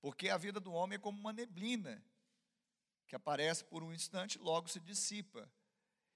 [0.00, 2.02] Porque a vida do homem é como uma neblina,
[3.08, 5.50] que aparece por um instante logo se dissipa.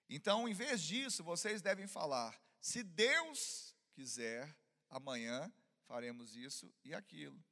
[0.09, 4.55] Então, em vez disso, vocês devem falar: se Deus quiser,
[4.89, 5.51] amanhã
[5.87, 7.43] faremos isso e aquilo.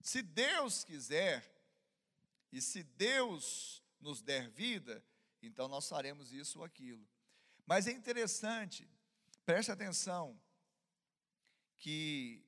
[0.00, 1.50] Se Deus quiser,
[2.52, 5.04] e se Deus nos der vida,
[5.42, 7.06] então nós faremos isso ou aquilo.
[7.64, 8.88] Mas é interessante,
[9.44, 10.40] preste atenção,
[11.78, 12.46] que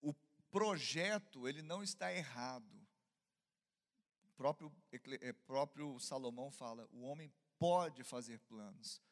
[0.00, 0.14] o
[0.50, 2.77] projeto, ele não está errado.
[4.38, 4.72] Próprio,
[5.20, 9.02] é, próprio Salomão fala: o homem pode fazer planos,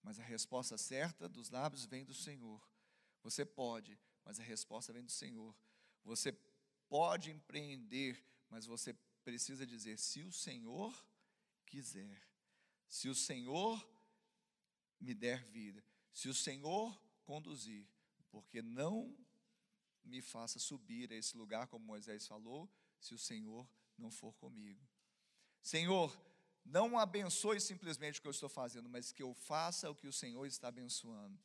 [0.00, 2.64] mas a resposta certa dos lábios vem do Senhor.
[3.20, 5.58] Você pode, mas a resposta vem do Senhor.
[6.04, 6.32] Você
[6.88, 10.94] pode empreender, mas você precisa dizer: se o Senhor
[11.66, 12.22] quiser,
[12.86, 13.84] se o Senhor
[15.00, 17.88] me der vida, se o Senhor conduzir,
[18.30, 19.18] porque não
[20.04, 23.68] me faça subir a esse lugar, como Moisés falou, se o Senhor
[24.00, 24.80] não for comigo.
[25.62, 26.18] Senhor,
[26.64, 30.12] não abençoe simplesmente o que eu estou fazendo, mas que eu faça o que o
[30.12, 31.38] Senhor está abençoando.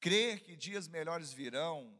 [0.00, 1.98] Crer que dias melhores virão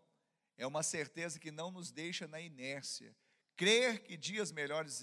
[0.57, 3.15] é uma certeza que não nos deixa na inércia.
[3.57, 5.03] Crer que dias melhores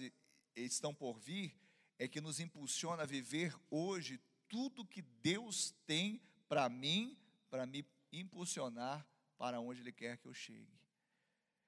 [0.56, 1.58] estão por vir
[1.98, 7.18] é que nos impulsiona a viver hoje tudo que Deus tem para mim,
[7.50, 10.80] para me impulsionar para onde Ele quer que eu chegue.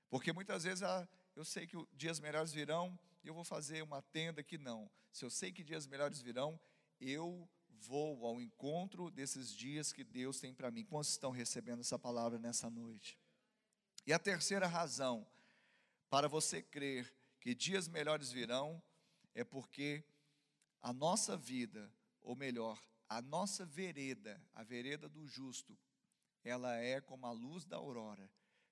[0.09, 4.43] Porque muitas vezes ah, eu sei que dias melhores virão eu vou fazer uma tenda
[4.43, 4.89] que não.
[5.11, 6.59] Se eu sei que dias melhores virão,
[6.99, 10.85] eu vou ao encontro desses dias que Deus tem para mim.
[10.85, 13.17] Quantos estão recebendo essa palavra nessa noite?
[14.05, 15.27] E a terceira razão
[16.09, 18.81] para você crer que dias melhores virão
[19.33, 20.03] é porque
[20.81, 25.77] a nossa vida, ou melhor, a nossa vereda, a vereda do justo,
[26.43, 28.29] ela é como a luz da aurora,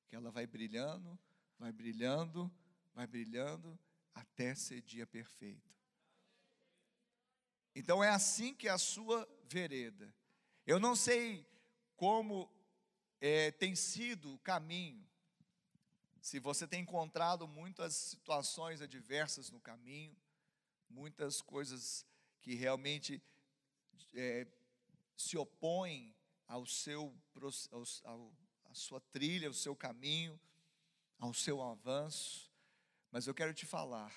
[0.08, 1.20] que ela vai brilhando,
[1.58, 2.52] vai brilhando,
[2.94, 3.80] vai brilhando
[4.14, 5.74] até ser dia perfeito.
[7.76, 10.14] Então é assim que é a sua vereda.
[10.66, 11.48] Eu não sei
[11.96, 12.52] como
[13.20, 15.04] é, tem sido o caminho,
[16.24, 20.16] se você tem encontrado muitas situações adversas no caminho,
[20.90, 22.06] muitas coisas
[22.42, 23.22] que realmente
[24.14, 24.48] é,
[25.18, 26.16] se opõem
[26.48, 27.14] ao seu,
[27.72, 30.40] ao, ao, à sua trilha, ao seu caminho,
[31.20, 32.50] ao seu avanço,
[33.14, 34.12] mas eu quero te falar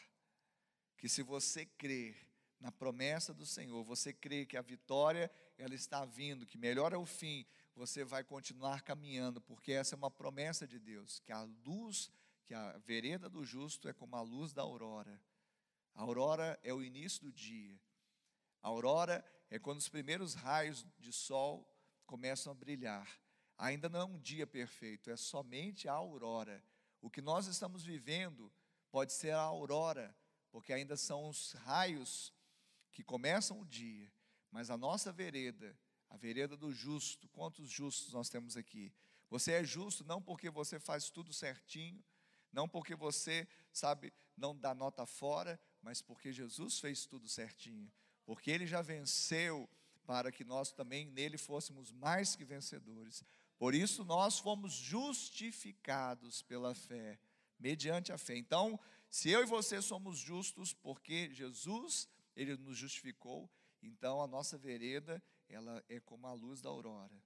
[0.97, 2.17] que se você crer
[2.59, 6.97] na promessa do Senhor, você crê que a vitória ela está vindo, que melhor é
[6.97, 11.43] o fim, você vai continuar caminhando, porque essa é uma promessa de Deus, que a
[11.43, 12.11] luz,
[12.47, 15.21] que a vereda do justo é como a luz da aurora.
[15.95, 17.79] A aurora é o início do dia.
[18.63, 21.71] A aurora é quando os primeiros raios de sol
[22.07, 23.07] começam a brilhar.
[23.59, 26.65] Ainda não é um dia perfeito, é somente a aurora.
[27.03, 28.51] O que nós estamos vivendo
[28.97, 30.17] pode ser a aurora,
[30.51, 32.33] porque ainda são os raios
[32.91, 34.11] que começam o dia,
[34.51, 35.79] mas a nossa vereda
[36.09, 37.29] a vereda do justo.
[37.29, 38.91] Quantos justos nós temos aqui?
[39.29, 42.03] Você é justo não porque você faz tudo certinho,
[42.51, 47.93] não porque você, sabe, não dá nota fora, mas porque Jesus fez tudo certinho.
[48.25, 49.69] Porque ele já venceu
[50.07, 53.23] para que nós também nele fôssemos mais que vencedores.
[53.59, 57.19] Por isso nós fomos justificados pela fé,
[57.59, 58.37] mediante a fé.
[58.37, 58.79] Então,
[59.11, 63.51] se eu e você somos justos porque Jesus, ele nos justificou,
[63.83, 67.23] então a nossa vereda ela é como a luz da aurora.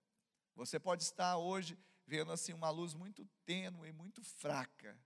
[0.54, 4.98] Você pode estar hoje vendo assim uma luz muito tênue muito fraca,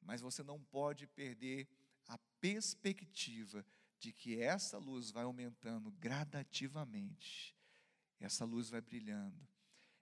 [0.00, 1.68] mas você não pode perder
[2.06, 3.64] a perspectiva
[3.98, 7.54] de que essa luz vai aumentando gradativamente.
[8.20, 9.48] Essa luz vai brilhando.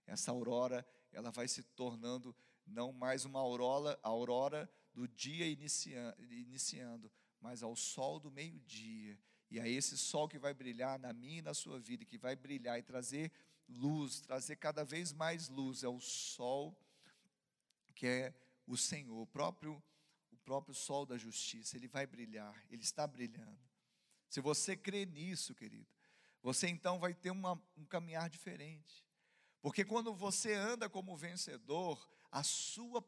[0.07, 2.35] Essa aurora, ela vai se tornando
[2.66, 9.18] não mais uma aurora, aurora do dia iniciando, mas ao sol do meio-dia.
[9.51, 12.35] E é esse sol que vai brilhar na minha e na sua vida, que vai
[12.35, 13.31] brilhar e trazer
[13.68, 16.77] luz, trazer cada vez mais luz, é o sol
[17.94, 18.35] que é
[18.66, 19.83] o Senhor, o próprio,
[20.31, 23.61] o próprio sol da justiça, ele vai brilhar, ele está brilhando.
[24.29, 25.87] Se você crê nisso, querido,
[26.42, 29.07] você então vai ter uma, um caminhar diferente.
[29.61, 33.05] Porque quando você anda como vencedor, a sua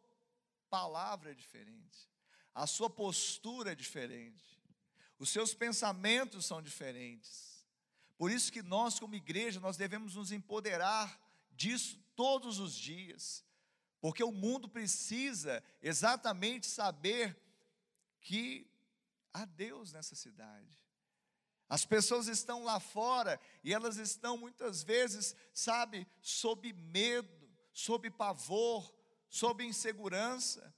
[0.70, 2.08] palavra é diferente,
[2.54, 4.54] a sua postura é diferente
[5.18, 7.64] os seus pensamentos são diferentes.
[8.16, 11.20] Por isso que nós, como igreja, nós devemos nos empoderar
[11.52, 13.44] disso todos os dias,
[14.00, 17.36] porque o mundo precisa exatamente saber
[18.20, 18.70] que
[19.32, 20.78] há Deus nessa cidade.
[21.68, 28.93] As pessoas estão lá fora e elas estão muitas vezes, sabe, sob medo, sob pavor,
[29.34, 30.74] sob insegurança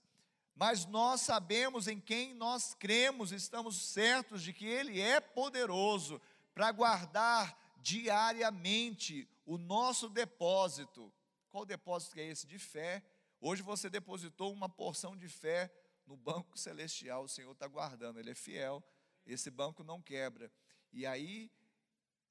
[0.56, 6.18] mas nós sabemos em quem nós cremos, estamos certos de que Ele é poderoso
[6.54, 11.12] para guardar diariamente o nosso depósito.
[11.50, 12.46] Qual depósito que é esse?
[12.46, 13.04] De fé.
[13.38, 15.70] Hoje você depositou uma porção de fé
[16.06, 18.82] no banco celestial, o Senhor está guardando, Ele é fiel,
[19.26, 20.50] esse banco não quebra.
[20.90, 21.52] E aí,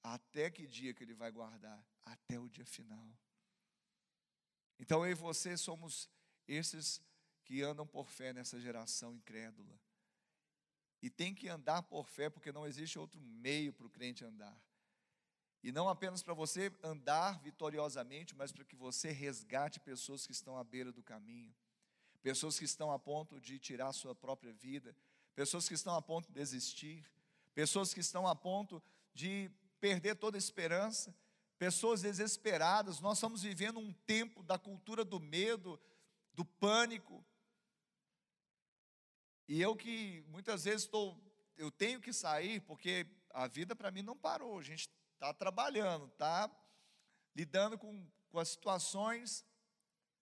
[0.01, 1.85] até que dia que Ele vai guardar?
[2.03, 3.07] Até o dia final.
[4.79, 6.09] Então eu e você somos
[6.47, 7.01] esses
[7.43, 9.79] que andam por fé nessa geração incrédula.
[11.01, 14.59] E tem que andar por fé, porque não existe outro meio para o crente andar.
[15.61, 20.57] E não apenas para você andar vitoriosamente, mas para que você resgate pessoas que estão
[20.57, 21.53] à beira do caminho,
[22.21, 24.95] pessoas que estão a ponto de tirar sua própria vida,
[25.35, 27.03] pessoas que estão a ponto de desistir,
[27.53, 28.81] pessoas que estão a ponto
[29.13, 31.15] de perder toda esperança,
[31.57, 32.99] pessoas desesperadas.
[32.99, 35.79] Nós estamos vivendo um tempo da cultura do medo,
[36.35, 37.25] do pânico,
[39.47, 41.19] e eu que muitas vezes estou,
[41.55, 44.57] eu tenho que sair porque a vida para mim não parou.
[44.57, 46.49] A gente está trabalhando, está
[47.35, 49.45] lidando com, com as situações.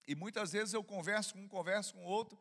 [0.07, 2.37] E muitas vezes eu converso com um, converso com outro,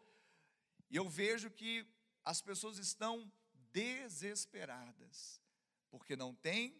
[0.90, 1.86] e eu vejo que
[2.24, 3.30] as pessoas estão
[3.72, 5.40] desesperadas,
[5.88, 6.76] porque não tem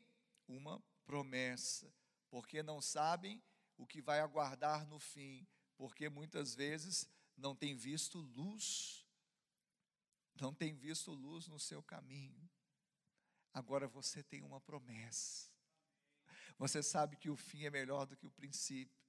[0.49, 1.95] uma promessa,
[2.29, 3.41] porque não sabem
[3.79, 5.47] o que vai aguardar no fim,
[5.83, 9.05] porque muitas vezes não tem visto luz,
[10.41, 12.49] não tem visto luz no seu caminho.
[13.53, 15.51] Agora você tem uma promessa.
[16.57, 19.02] Você sabe que o fim é melhor do que o princípio.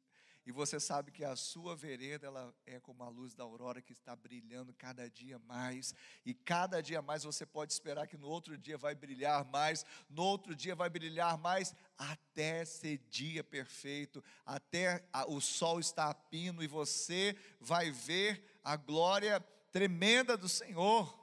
[0.46, 3.94] E você sabe que a sua vereda ela é como a luz da aurora que
[3.94, 5.96] está brilhando cada dia mais.
[6.26, 10.22] E cada dia mais você pode esperar que no outro dia vai brilhar mais, no
[10.22, 16.62] outro dia vai brilhar mais, até ser dia perfeito, até o sol estar a pino
[16.62, 19.40] e você vai ver a glória
[19.72, 21.18] tremenda do Senhor.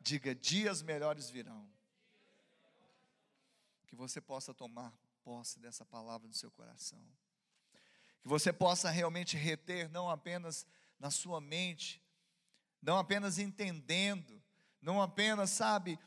[0.00, 1.70] Diga: dias melhores virão.
[3.86, 4.92] Que você possa tomar
[5.22, 7.00] posse dessa palavra no seu coração
[8.22, 10.66] que você possa realmente reter, não apenas
[10.98, 12.02] na sua mente,
[12.82, 14.40] não apenas entendendo,
[14.80, 15.98] não apenas, sabe,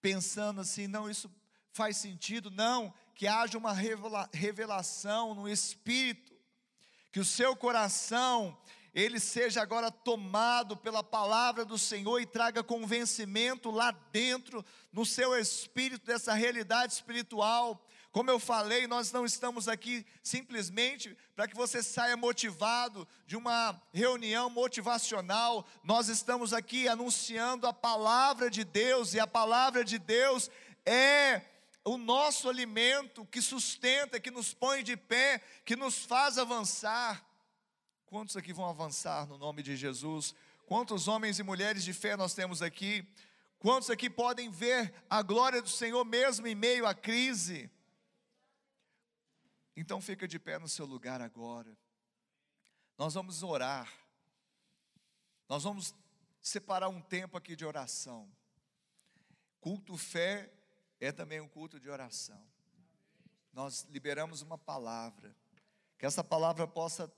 [0.00, 1.30] pensando assim, não, isso
[1.72, 3.72] faz sentido, não, que haja uma
[4.32, 6.36] revelação no espírito,
[7.10, 8.56] que o seu coração,
[8.94, 15.38] ele seja agora tomado pela palavra do Senhor e traga convencimento lá dentro, no seu
[15.38, 21.82] espírito, dessa realidade espiritual, como eu falei, nós não estamos aqui simplesmente para que você
[21.82, 29.20] saia motivado de uma reunião motivacional, nós estamos aqui anunciando a palavra de Deus, e
[29.20, 30.50] a palavra de Deus
[30.86, 31.42] é
[31.84, 37.24] o nosso alimento que sustenta, que nos põe de pé, que nos faz avançar.
[38.06, 40.34] Quantos aqui vão avançar no nome de Jesus?
[40.66, 43.06] Quantos homens e mulheres de fé nós temos aqui?
[43.58, 47.70] Quantos aqui podem ver a glória do Senhor mesmo em meio à crise?
[49.80, 51.78] Então fica de pé no seu lugar agora.
[52.98, 53.88] Nós vamos orar.
[55.48, 55.94] Nós vamos
[56.40, 58.28] separar um tempo aqui de oração.
[59.60, 60.52] Culto fé
[60.98, 62.44] é também um culto de oração.
[63.52, 65.32] Nós liberamos uma palavra,
[65.96, 67.08] que essa palavra possa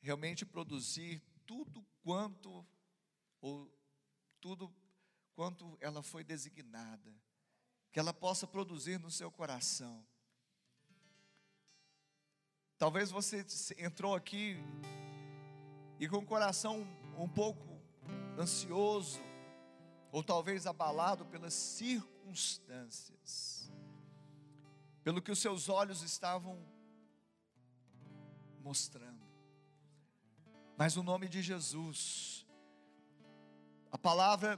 [0.00, 2.64] realmente produzir tudo quanto
[3.40, 3.76] ou
[4.40, 4.72] tudo
[5.34, 7.12] quanto ela foi designada,
[7.90, 10.06] que ela possa produzir no seu coração.
[12.78, 13.44] Talvez você
[13.76, 14.56] entrou aqui
[15.98, 16.86] e com o coração
[17.18, 17.66] um pouco
[18.38, 19.20] ansioso,
[20.12, 23.68] ou talvez abalado pelas circunstâncias,
[25.02, 26.56] pelo que os seus olhos estavam
[28.62, 29.26] mostrando.
[30.76, 32.46] Mas o nome de Jesus,
[33.90, 34.56] a palavra,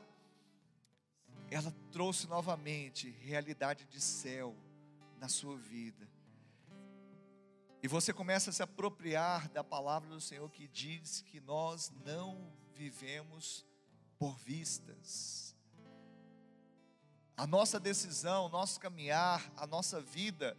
[1.50, 4.54] ela trouxe novamente realidade de céu
[5.18, 6.06] na sua vida.
[7.82, 12.52] E você começa a se apropriar da palavra do Senhor que diz que nós não
[12.74, 13.64] vivemos
[14.18, 15.56] por vistas.
[17.36, 20.58] A nossa decisão, nosso caminhar, a nossa vida,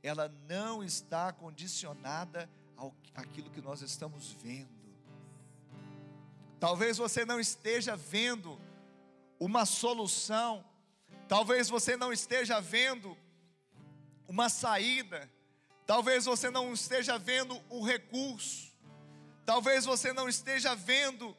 [0.00, 4.70] ela não está condicionada ao aquilo que nós estamos vendo.
[6.60, 8.60] Talvez você não esteja vendo
[9.40, 10.64] uma solução,
[11.26, 13.16] talvez você não esteja vendo
[14.28, 15.28] uma saída,
[15.90, 18.72] Talvez você não esteja vendo o recurso,
[19.44, 21.36] talvez você não esteja vendo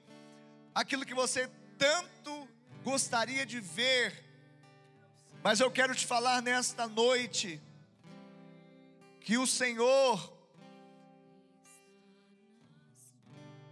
[0.76, 2.49] aquilo que você tanto
[2.84, 4.14] gostaria de ver,
[5.41, 7.62] mas eu quero te falar nesta noite,
[9.22, 10.20] que o Senhor,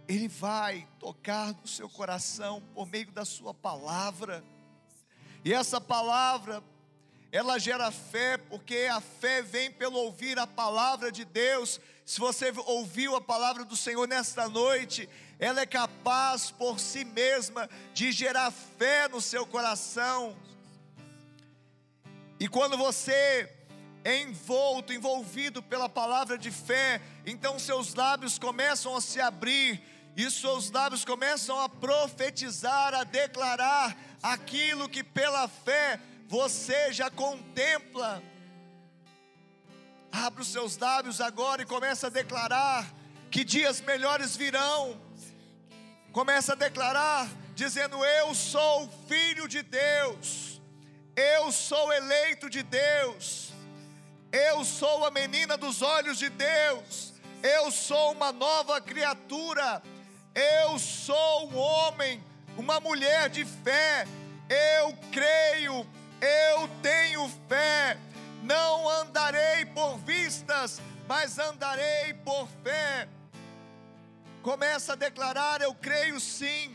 [0.08, 4.42] Ele vai tocar no seu coração por meio da Sua palavra,
[5.44, 6.64] e essa palavra
[7.32, 11.80] ela gera fé, porque a fé vem pelo ouvir a palavra de Deus.
[12.04, 15.08] Se você ouviu a palavra do Senhor nesta noite,
[15.38, 20.36] ela é capaz por si mesma de gerar fé no seu coração.
[22.40, 23.48] E quando você
[24.02, 29.80] é envolto, envolvido pela palavra de fé, então seus lábios começam a se abrir,
[30.16, 36.00] e seus lábios começam a profetizar, a declarar aquilo que pela fé
[36.30, 38.22] você já contempla.
[40.12, 42.86] Abra os seus lábios agora e começa a declarar
[43.32, 44.96] que dias melhores virão.
[46.12, 50.60] Começa a declarar dizendo: Eu sou filho de Deus.
[51.16, 53.52] Eu sou eleito de Deus.
[54.30, 57.12] Eu sou a menina dos olhos de Deus.
[57.42, 59.82] Eu sou uma nova criatura.
[60.32, 62.22] Eu sou um homem,
[62.56, 64.06] uma mulher de fé.
[64.48, 65.84] Eu creio
[66.20, 67.96] eu tenho fé,
[68.42, 73.08] não andarei por vistas, mas andarei por fé.
[74.42, 76.74] Começa a declarar: Eu creio sim,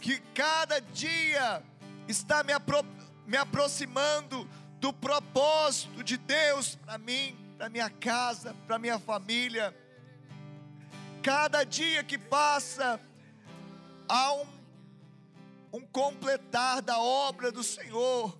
[0.00, 1.62] que cada dia
[2.08, 2.84] está me, apro
[3.26, 4.48] me aproximando
[4.78, 9.74] do propósito de Deus para mim, para minha casa, para minha família.
[11.22, 13.00] Cada dia que passa,
[14.08, 14.46] há um,
[15.72, 18.38] um completar da obra do Senhor,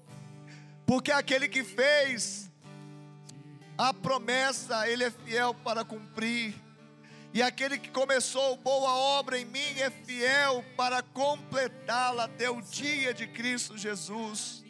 [0.86, 2.48] porque aquele que fez
[3.76, 6.54] a promessa, Ele é fiel para cumprir.
[7.34, 13.12] E aquele que começou boa obra em mim é fiel para completá-la até o dia
[13.12, 14.64] de Cristo Jesus.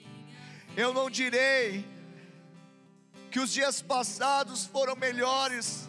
[0.76, 1.86] Eu não direi
[3.30, 5.88] que os dias passados foram melhores,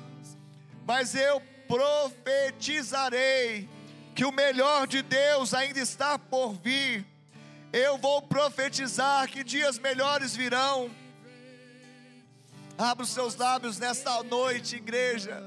[0.85, 3.67] mas eu profetizarei
[4.13, 7.05] que o melhor de Deus ainda está por vir.
[7.77, 10.89] Eu vou profetizar que dias melhores virão.
[12.75, 15.39] Abra os seus lábios nesta noite, igreja.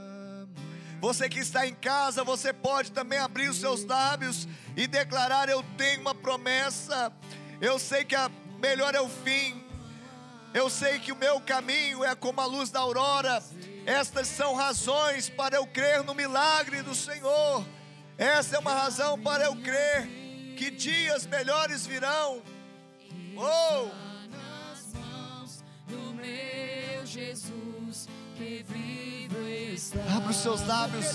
[1.00, 5.64] Você que está em casa, você pode também abrir os seus lábios e declarar: Eu
[5.76, 7.12] tenho uma promessa.
[7.60, 9.64] Eu sei que a melhor é o fim.
[10.54, 13.42] Eu sei que o meu caminho é como a luz da aurora.
[13.84, 17.66] Estas são razões para eu crer no milagre do Senhor.
[18.16, 20.19] Essa é uma razão para eu crer
[20.60, 22.42] que dias melhores virão.
[23.34, 23.88] Oh!
[27.06, 28.06] Jesus
[28.36, 30.00] que vivo está.
[30.16, 31.06] Abra os seus lábios.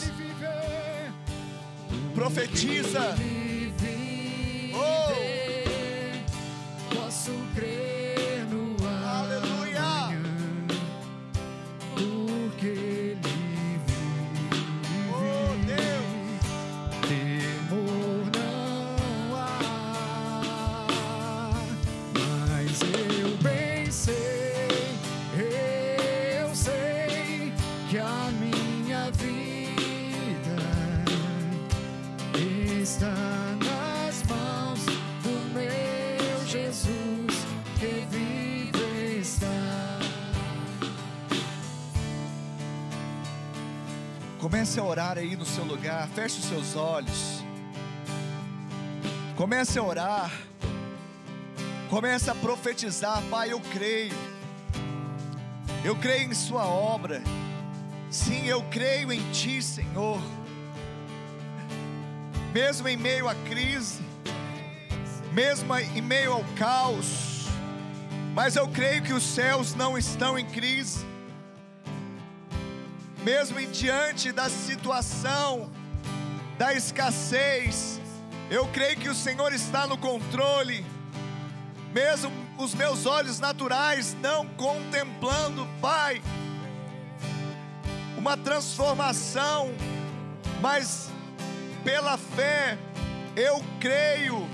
[2.16, 3.16] Profetiza.
[4.74, 5.35] Oh.
[44.46, 47.44] Comece a orar aí no seu lugar, feche os seus olhos.
[49.36, 50.32] Comece a orar.
[51.90, 54.14] Comece a profetizar, Pai, eu creio.
[55.84, 57.24] Eu creio em Sua obra.
[58.12, 60.22] Sim, eu creio em Ti, Senhor.
[62.54, 64.04] Mesmo em meio à crise,
[65.32, 67.48] mesmo em meio ao caos,
[68.36, 71.15] mas eu creio que os céus não estão em crise.
[73.26, 75.72] Mesmo em diante da situação
[76.60, 78.00] da escassez,
[78.52, 80.86] eu creio que o Senhor está no controle.
[81.92, 86.22] Mesmo os meus olhos naturais não contemplando, Pai,
[88.16, 89.74] uma transformação,
[90.62, 91.10] mas
[91.84, 92.78] pela fé
[93.36, 94.48] eu creio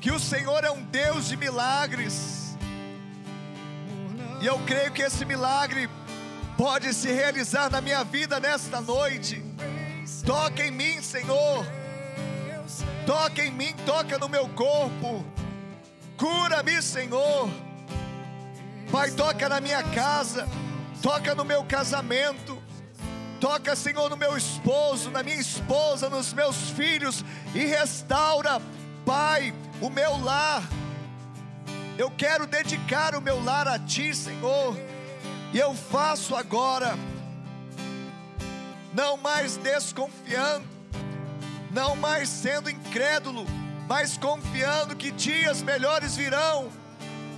[0.00, 2.56] que o Senhor é um Deus de milagres.
[4.40, 5.90] E eu creio que esse milagre
[6.56, 9.42] pode se realizar na minha vida nesta noite.
[10.24, 11.66] Toca em mim, Senhor.
[13.06, 15.24] Toca em mim, toca no meu corpo.
[16.16, 17.50] Cura-me, Senhor.
[18.90, 20.46] Pai, toca na minha casa,
[21.02, 22.62] toca no meu casamento.
[23.40, 28.62] Toca, Senhor, no meu esposo, na minha esposa, nos meus filhos e restaura,
[29.04, 30.62] Pai, o meu lar.
[31.98, 34.76] Eu quero dedicar o meu lar a Ti, Senhor.
[35.52, 36.96] E eu faço agora,
[38.94, 40.66] não mais desconfiando,
[41.70, 43.44] não mais sendo incrédulo,
[43.86, 46.70] mas confiando que dias melhores virão.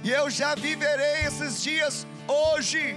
[0.05, 2.97] E eu já viverei esses dias hoje.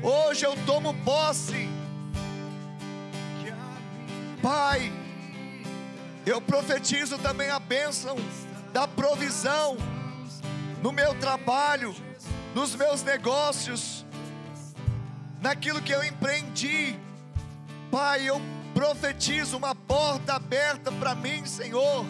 [0.00, 1.68] Hoje eu tomo posse.
[4.40, 4.92] Pai,
[6.24, 8.16] eu profetizo também a bênção
[8.72, 9.76] da provisão
[10.82, 11.94] no meu trabalho,
[12.58, 14.04] nos meus negócios,
[15.40, 16.98] naquilo que eu empreendi.
[17.88, 18.42] Pai, eu
[18.74, 22.04] profetizo uma porta aberta para mim, Senhor.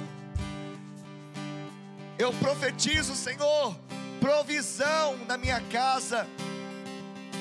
[2.18, 3.76] Eu profetizo, Senhor,
[4.22, 6.26] provisão na minha casa,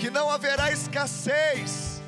[0.01, 2.01] que não haverá escassez,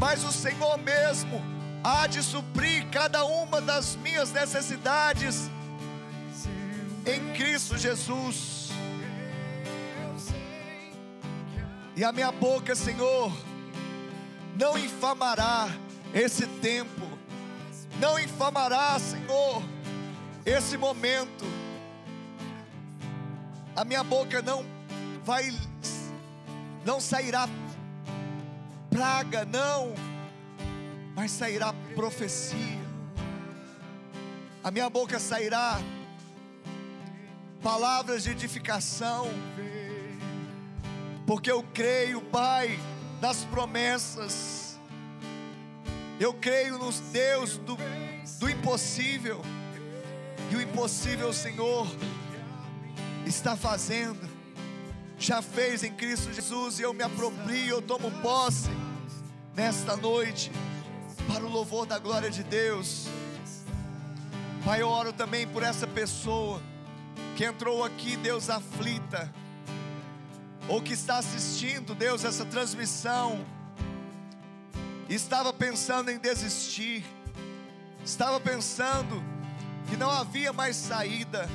[0.00, 1.38] mas o Senhor mesmo
[1.84, 5.50] há de suprir cada uma das minhas necessidades
[7.04, 8.61] em Cristo Jesus.
[11.96, 13.32] E a minha boca, Senhor,
[14.58, 15.68] não infamará
[16.14, 17.06] esse tempo,
[17.98, 19.62] não infamará, Senhor,
[20.44, 21.44] esse momento.
[23.74, 24.64] A minha boca não
[25.24, 25.52] vai,
[26.84, 27.48] não sairá
[28.90, 29.94] praga, não
[31.14, 32.82] mas sairá profecia.
[34.64, 35.80] A minha boca sairá
[37.62, 39.28] palavras de edificação,
[41.32, 42.78] porque eu creio, Pai,
[43.18, 44.78] nas promessas,
[46.20, 47.74] eu creio nos Deus do,
[48.38, 49.40] do impossível,
[50.50, 51.88] e o impossível, Senhor,
[53.24, 54.28] está fazendo,
[55.18, 58.68] já fez em Cristo Jesus, e eu me aproprio, eu tomo posse
[59.56, 60.52] nesta noite,
[61.32, 63.06] para o louvor da glória de Deus.
[64.66, 66.60] Pai, eu oro também por essa pessoa
[67.38, 69.32] que entrou aqui, Deus, aflita,
[70.68, 73.44] ou que está assistindo, Deus, essa transmissão,
[75.08, 77.04] estava pensando em desistir,
[78.04, 79.22] estava pensando
[79.88, 81.48] que não havia mais saída.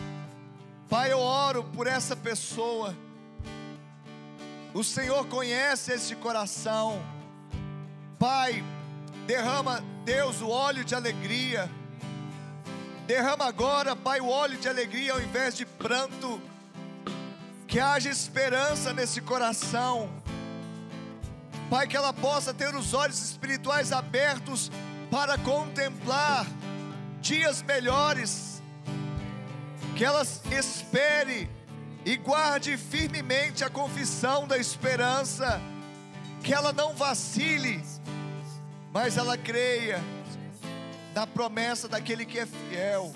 [0.89, 2.95] Pai, eu oro por essa pessoa.
[4.73, 7.01] O Senhor conhece esse coração.
[8.19, 8.63] Pai,
[9.25, 11.69] derrama, Deus, o óleo de alegria.
[13.05, 16.41] Derrama agora, Pai, o óleo de alegria ao invés de pranto.
[17.67, 20.09] Que haja esperança nesse coração.
[21.69, 24.71] Pai, que ela possa ter os olhos espirituais abertos
[25.11, 26.47] para contemplar
[27.19, 28.61] dias melhores.
[29.97, 31.49] Que ela espere
[32.05, 35.59] e guarde firmemente a confissão da esperança.
[36.41, 37.83] Que ela não vacile,
[38.93, 39.99] mas ela creia
[41.13, 43.13] da promessa daquele que é fiel.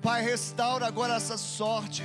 [0.00, 2.02] Pai, restaura agora essa sorte,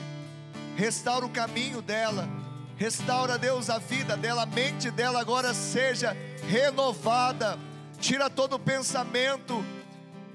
[0.78, 2.30] restaura o caminho dela,
[2.78, 6.16] restaura, Deus, a vida dela, a mente dela agora seja
[6.48, 7.58] renovada.
[8.00, 9.66] Tira todo pensamento,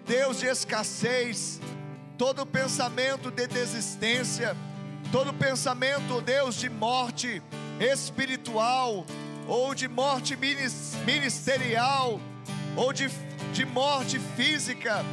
[0.05, 1.61] Deus, de escassez,
[2.19, 4.57] todo pensamento de desistência,
[5.13, 7.41] todo pensamento, Deus, de morte
[7.81, 9.07] espiritual,
[9.47, 12.21] ou de morte ministerial,
[12.77, 13.09] ou de
[13.53, 15.05] de morte física,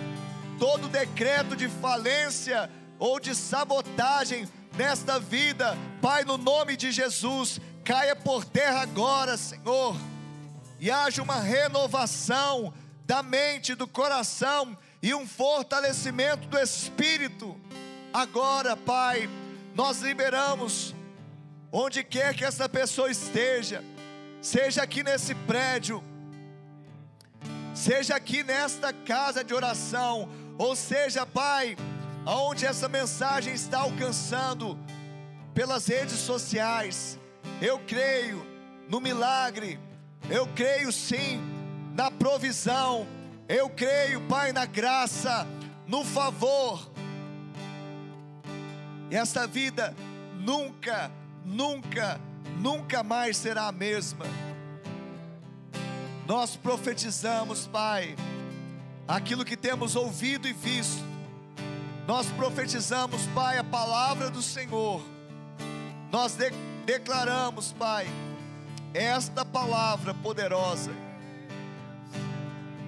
[0.57, 8.15] todo decreto de falência ou de sabotagem nesta vida, Pai, no nome de Jesus, caia
[8.15, 9.95] por terra agora, Senhor,
[10.79, 12.73] e haja uma renovação
[13.05, 17.59] da mente, do coração e um fortalecimento do espírito.
[18.13, 19.29] Agora, Pai,
[19.75, 20.93] nós liberamos
[21.71, 23.83] onde quer que essa pessoa esteja,
[24.41, 26.03] seja aqui nesse prédio,
[27.73, 31.77] seja aqui nesta casa de oração, ou seja, Pai,
[32.29, 34.77] aonde essa mensagem está alcançando
[35.51, 37.17] pelas redes sociais.
[37.59, 38.45] Eu creio
[38.87, 39.79] no milagre,
[40.29, 41.41] eu creio sim
[41.95, 43.07] na provisão,
[43.47, 45.47] eu creio, Pai, na graça,
[45.87, 46.87] no favor.
[49.09, 49.95] E essa vida
[50.35, 51.11] nunca,
[51.43, 52.21] nunca,
[52.59, 54.27] nunca mais será a mesma.
[56.27, 58.15] Nós profetizamos, Pai,
[59.07, 61.09] aquilo que temos ouvido e visto.
[62.09, 64.99] Nós profetizamos, Pai, a palavra do Senhor.
[66.11, 66.49] Nós de
[66.83, 68.07] declaramos, Pai,
[68.95, 70.89] esta palavra poderosa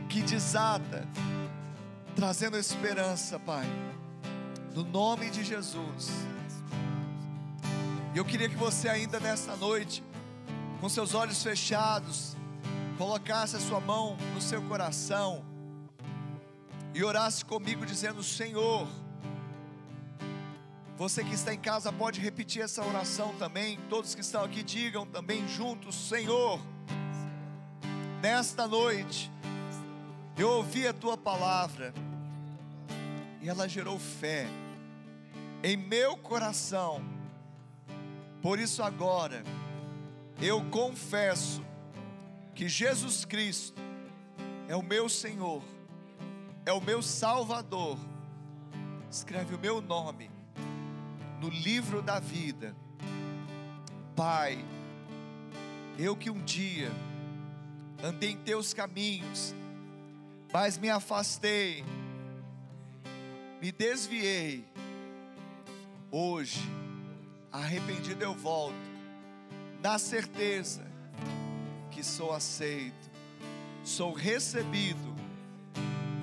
[0.09, 1.07] que desata,
[2.15, 3.67] trazendo esperança, Pai,
[4.73, 6.09] no nome de Jesus.
[8.15, 10.03] E eu queria que você ainda nesta noite,
[10.79, 12.35] com seus olhos fechados,
[12.97, 15.45] colocasse a sua mão no seu coração
[16.95, 18.87] e orasse comigo, dizendo: Senhor,
[21.01, 23.79] você que está em casa pode repetir essa oração também.
[23.89, 26.61] Todos que estão aqui digam também juntos: Senhor,
[28.21, 29.31] nesta noite
[30.37, 31.91] eu ouvi a tua palavra
[33.41, 34.45] e ela gerou fé
[35.63, 37.03] em meu coração.
[38.39, 39.43] Por isso agora
[40.39, 41.65] eu confesso
[42.53, 43.81] que Jesus Cristo
[44.67, 45.63] é o meu Senhor,
[46.63, 47.97] é o meu Salvador.
[49.09, 50.40] Escreve o meu nome
[51.41, 52.75] no livro da vida.
[54.15, 54.63] Pai,
[55.97, 56.91] eu que um dia
[58.03, 59.55] andei em teus caminhos,
[60.53, 61.83] mas me afastei,
[63.59, 64.63] me desviei.
[66.11, 66.59] Hoje,
[67.51, 68.75] arrependido eu volto,
[69.81, 70.85] na certeza
[71.89, 73.09] que sou aceito,
[73.83, 75.15] sou recebido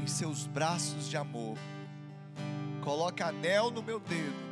[0.01, 1.59] em seus braços de amor.
[2.85, 4.49] Coloca anel no meu dedo,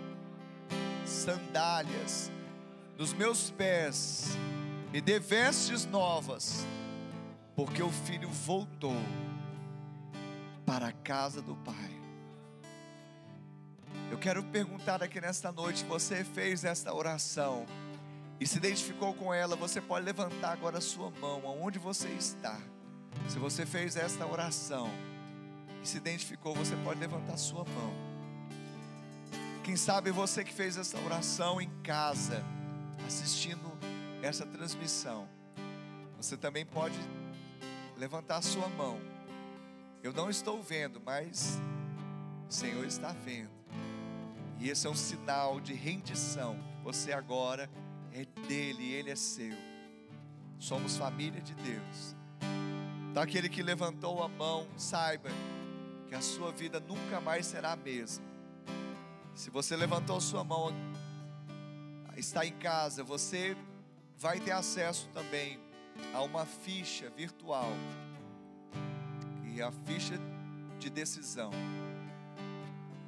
[1.27, 2.31] sandálias
[2.97, 4.39] nos meus pés,
[4.93, 6.65] me dê vestes novas,
[7.57, 8.95] porque o filho voltou
[10.65, 11.91] para a casa do Pai.
[14.09, 17.67] Eu quero perguntar aqui nesta noite: você fez esta oração?
[18.39, 22.61] e se identificou com ela, você pode levantar agora a sua mão, aonde você está.
[23.29, 24.91] Se você fez esta oração
[25.83, 28.06] e se identificou, você pode levantar sua mão.
[29.67, 32.41] Quem sabe você que fez essa oração em casa,
[33.05, 33.77] assistindo
[34.23, 35.29] essa transmissão,
[36.17, 36.97] você também pode
[37.97, 38.97] levantar sua mão.
[40.05, 41.59] Eu não estou vendo, mas
[42.49, 43.51] o Senhor está vendo.
[44.61, 46.57] E esse é um sinal de rendição.
[46.85, 47.69] Você agora
[48.13, 49.57] é dele, ele é seu.
[50.61, 52.15] Somos família de Deus.
[53.11, 55.29] Então, aquele que levantou a mão, saiba
[56.07, 58.36] que a sua vida nunca mais será a mesma.
[59.37, 60.73] Se você levantou sua mão,
[62.17, 63.55] está em casa, você
[64.17, 65.61] vai ter acesso também
[66.15, 67.71] a uma ficha virtual,
[69.43, 70.15] que é a ficha
[70.79, 71.51] de decisão.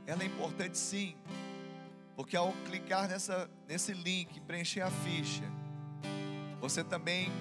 [0.07, 1.17] Ela é importante sim,
[2.15, 5.45] porque ao clicar nessa, nesse link, preencher a ficha,
[6.61, 7.33] você também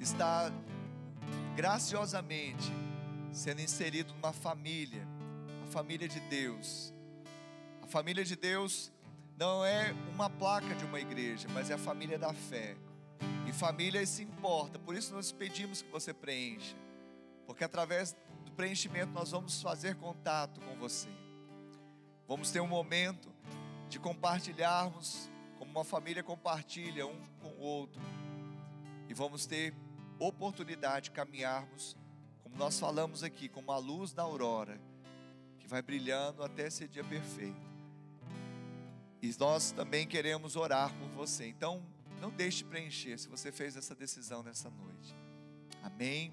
[0.00, 0.50] está
[1.54, 2.72] graciosamente
[3.30, 5.06] sendo inserido numa família,
[5.62, 6.94] a família de Deus.
[7.90, 8.92] Família de Deus
[9.36, 12.76] não é uma placa de uma igreja, mas é a família da fé.
[13.48, 16.76] E família se importa, por isso nós pedimos que você preencha,
[17.48, 21.08] porque através do preenchimento nós vamos fazer contato com você.
[22.28, 23.28] Vamos ter um momento
[23.88, 25.28] de compartilharmos,
[25.58, 28.00] como uma família compartilha um com o outro,
[29.08, 29.74] e vamos ter
[30.16, 31.96] oportunidade de caminharmos,
[32.44, 34.80] como nós falamos aqui, como a luz da aurora,
[35.58, 37.69] que vai brilhando até esse dia perfeito.
[39.22, 41.46] E nós também queremos orar por você.
[41.46, 41.82] Então,
[42.20, 45.14] não deixe de preencher se você fez essa decisão nessa noite.
[45.82, 46.32] Amém.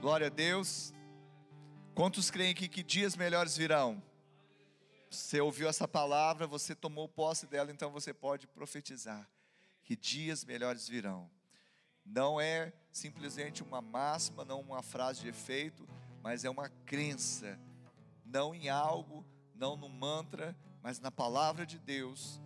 [0.00, 0.92] Glória a Deus.
[1.94, 4.02] Quantos creem que, que dias melhores virão?
[5.10, 9.28] Você ouviu essa palavra, você tomou posse dela, então você pode profetizar
[9.84, 11.30] que dias melhores virão.
[12.04, 15.86] Não é simplesmente uma máxima, não uma frase de efeito,
[16.22, 17.58] mas é uma crença,
[18.24, 19.24] não em algo,
[19.54, 22.40] não no mantra, mas na palavra de Deus.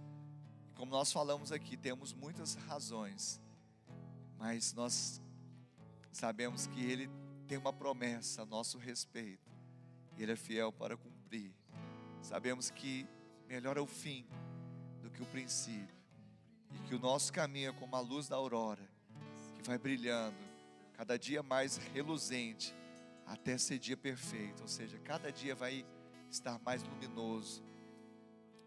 [0.74, 3.41] Como nós falamos aqui, temos muitas razões,
[4.37, 5.22] mas nós
[6.12, 7.11] sabemos que Ele
[7.49, 9.51] tem uma promessa a nosso respeito,
[10.18, 11.55] e Ele é fiel para cumprir.
[12.20, 13.09] Sabemos que
[13.49, 14.26] melhor é o fim
[15.01, 15.97] do que o princípio,
[16.74, 18.87] e que o nosso caminho é como a luz da aurora,
[19.55, 20.37] que vai brilhando,
[20.93, 22.74] cada dia mais reluzente,
[23.24, 25.87] até ser dia perfeito, ou seja, cada dia vai
[26.30, 27.64] estar mais luminoso,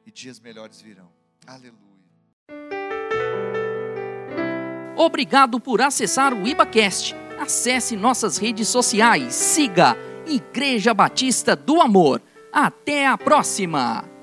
[0.06, 1.10] e dias melhores virão.
[1.46, 1.90] Aleluia.
[4.96, 7.16] Obrigado por acessar o IbaCast.
[7.40, 9.34] Acesse nossas redes sociais.
[9.34, 9.96] Siga
[10.28, 12.22] Igreja Batista do Amor.
[12.52, 14.19] Até a próxima!